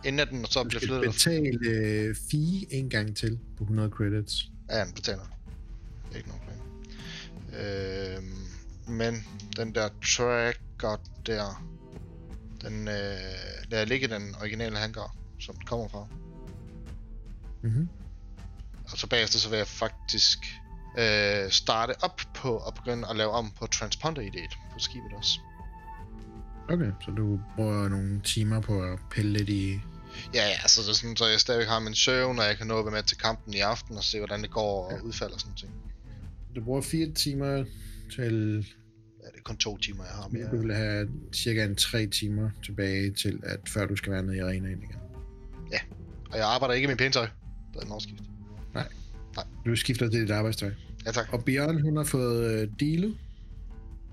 [0.05, 1.11] Inden at den så Du bliver skal flyttet...
[1.13, 4.45] betale øh, fee en gang til på 100 credits.
[4.69, 5.37] Ja, den betaler.
[6.15, 6.43] Ikke nogen
[7.53, 8.47] Øhm,
[8.87, 9.27] men
[9.57, 11.65] den der tracker der,
[12.61, 12.93] den øh,
[13.67, 16.07] lader jeg ligge i den originale hangar, som den kommer fra.
[17.63, 17.89] Mm-hmm.
[18.91, 20.37] Og så bagefter så vil jeg faktisk
[20.97, 25.39] øh, starte op på at begynde at lave om på transponder-idéet på skibet også.
[26.69, 29.79] Okay, så du bruger nogle timer på at pille lidt i...
[30.33, 32.67] Ja, ja, så det er sådan, så jeg stadig har min søvn, og jeg kan
[32.67, 34.99] nå at være med til kampen i aften og se, hvordan det går og Ja.
[35.01, 35.71] udfalder og sådan ting.
[36.55, 37.65] Du bruger fire timer
[38.11, 38.55] til...
[39.23, 40.37] Ja, det er kun to timer, jeg har Ja.
[40.37, 40.51] mere.
[40.51, 44.35] Du vil have cirka en tre timer tilbage til, at før du skal være nede
[44.37, 44.97] i arenaen igen.
[46.31, 47.27] Og jeg arbejder ikke med pæntøj.
[47.73, 48.23] Det er en årskift.
[49.65, 50.71] Du skifter til dit arbejdstøj.
[51.05, 51.33] Ja, tak.
[51.33, 53.17] Og Bjørn, hun har fået øh, dealet.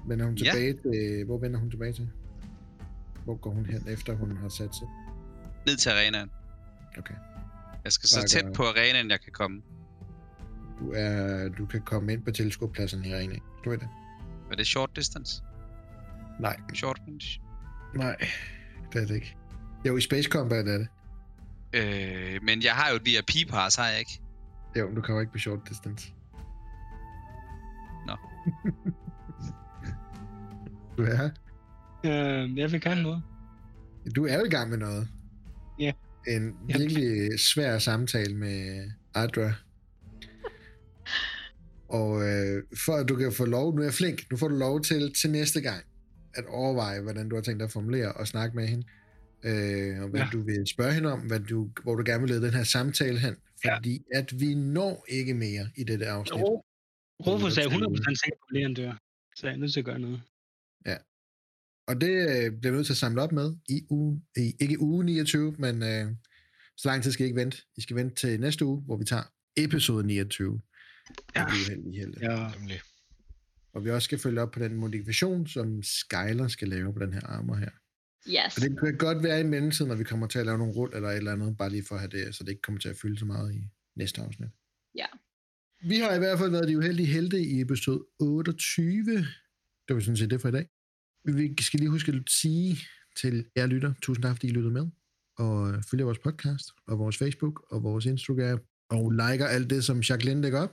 [0.08, 0.50] Vender hun Ja.
[0.52, 1.24] tilbage til...
[1.24, 2.08] Hvor vender hun tilbage til?
[3.24, 4.88] Hvor går hun hen, efter hun har sat sig?
[5.66, 6.30] Ned til arenaen.
[6.98, 7.14] Okay.
[7.84, 9.62] Jeg skal så tæt på arenaen, jeg kan komme.
[10.80, 13.42] Du, er, du kan komme ind på teleskoppladserne i arenaen.
[13.64, 13.88] Du ved det?
[14.50, 15.42] Er det short distance?
[16.40, 16.56] Nej.
[16.74, 17.40] Short range?
[17.94, 18.16] Nej,
[18.92, 19.36] det er det ikke.
[19.86, 20.88] Jo, i Space Combat er det.
[21.72, 24.20] Øh, men jeg har jo et VIP-pass, har jeg ikke?
[24.78, 26.12] Jo, du kommer ikke på short distance.
[28.06, 28.16] Nå.
[30.96, 31.30] du er her.
[32.04, 33.22] Øh, jeg vil gerne noget.
[34.16, 35.08] Du er jo i gang med noget.
[35.78, 35.92] Ja.
[36.28, 36.78] En Ja.
[36.78, 39.52] virkelig svær samtale med Adra.
[41.90, 44.56] Og øh, for at du kan få lov, nu er jeg flink, nu får du
[44.56, 45.84] lov til til næste gang
[46.34, 48.86] at overveje, hvordan du har tænkt dig at formulere og snakke med hende.
[49.44, 50.24] Øh, og hvad ja.
[50.26, 50.30] Ja.
[50.32, 53.18] du vil spørge hende om, hvad du, hvor du gerne vil lede den her samtale
[53.18, 53.36] hen.
[53.64, 53.76] Ja.
[53.76, 56.42] Fordi at vi når ikke mere i dette afsnit.
[56.42, 56.64] Ro-
[57.26, 58.92] Rufus er lytter til- 100% sikker på, at Leon dør.
[59.36, 60.20] Så jeg er nødt til at gøre noget.
[61.88, 64.80] Og det øh, bliver vi nødt til at samle op med i uge, i, ikke
[64.80, 66.06] uge 29, men øh,
[66.76, 67.58] så lang tid skal I ikke vente.
[67.76, 69.22] I skal vente til næste uge, hvor vi tager
[69.56, 70.60] episode 29.
[71.36, 71.40] Ja.
[71.40, 72.20] Er uheldige helte.
[72.20, 72.52] Ja.
[72.58, 72.80] Nemlig.
[73.72, 77.12] Og vi også skal følge op på den modifikation, som Skyler skal lave på den
[77.12, 77.70] her armor her.
[78.28, 78.56] Yes.
[78.56, 80.94] Og det kan godt være i mellemtiden, når vi kommer til at lave nogle rull
[80.94, 82.88] eller et eller andet, bare lige for at have det, så det ikke kommer til
[82.88, 83.60] at fylde så meget i
[83.96, 84.48] næste afsnit.
[84.94, 85.06] Ja.
[85.82, 89.04] Vi har i hvert fald været de uheldige helte i episode 28.
[89.88, 90.66] Det var sådan set det for i dag.
[91.24, 92.78] Vi skal lige huske at sige
[93.16, 94.86] til jer lytter, tusind tak fordi I lyttede med,
[95.38, 100.00] og følger vores podcast, og vores Facebook, og vores Instagram, og liker alt det, som
[100.00, 100.70] Jacqueline lægger op.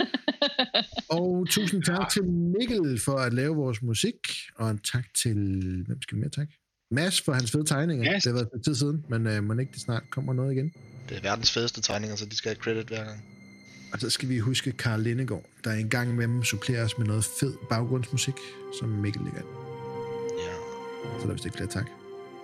[1.18, 4.14] Og tusind tak til Mikkel for at lave vores musik,
[4.56, 5.36] og en tak til,
[5.86, 6.48] hvem skal vi mere tak?
[6.90, 8.12] Mads for hans fede tegninger.
[8.12, 8.22] Mads.
[8.22, 10.72] Det har været for tid siden, men øh, må ikke det snart kommer noget igen.
[11.08, 13.24] Det er verdens fedeste tegninger, så de skal have credit hver gang.
[13.92, 17.24] Og så skal vi huske Karl Lindegård, der en gang imellem supplerer os med noget
[17.40, 18.34] fed baggrundsmusik,
[18.80, 19.42] som Mikkel lægger.
[20.38, 20.54] Ja.
[21.20, 21.86] Så der er vist ikke flere tak.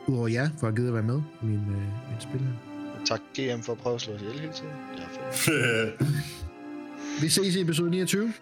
[0.07, 2.68] Udover jer, for at gide at være med i min, øh, min spil her.
[3.09, 4.73] Tak GM for at prøve at slå os ihjel hele tiden.
[4.97, 6.03] Det er fedt.
[7.23, 8.33] Vi ses i episode 29.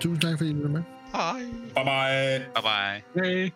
[0.00, 0.82] Tusind tak, fordi I lyttede med.
[1.12, 1.40] Hej.
[1.74, 2.38] bye bye.
[2.54, 3.30] Bye bye.
[3.30, 3.50] Hey.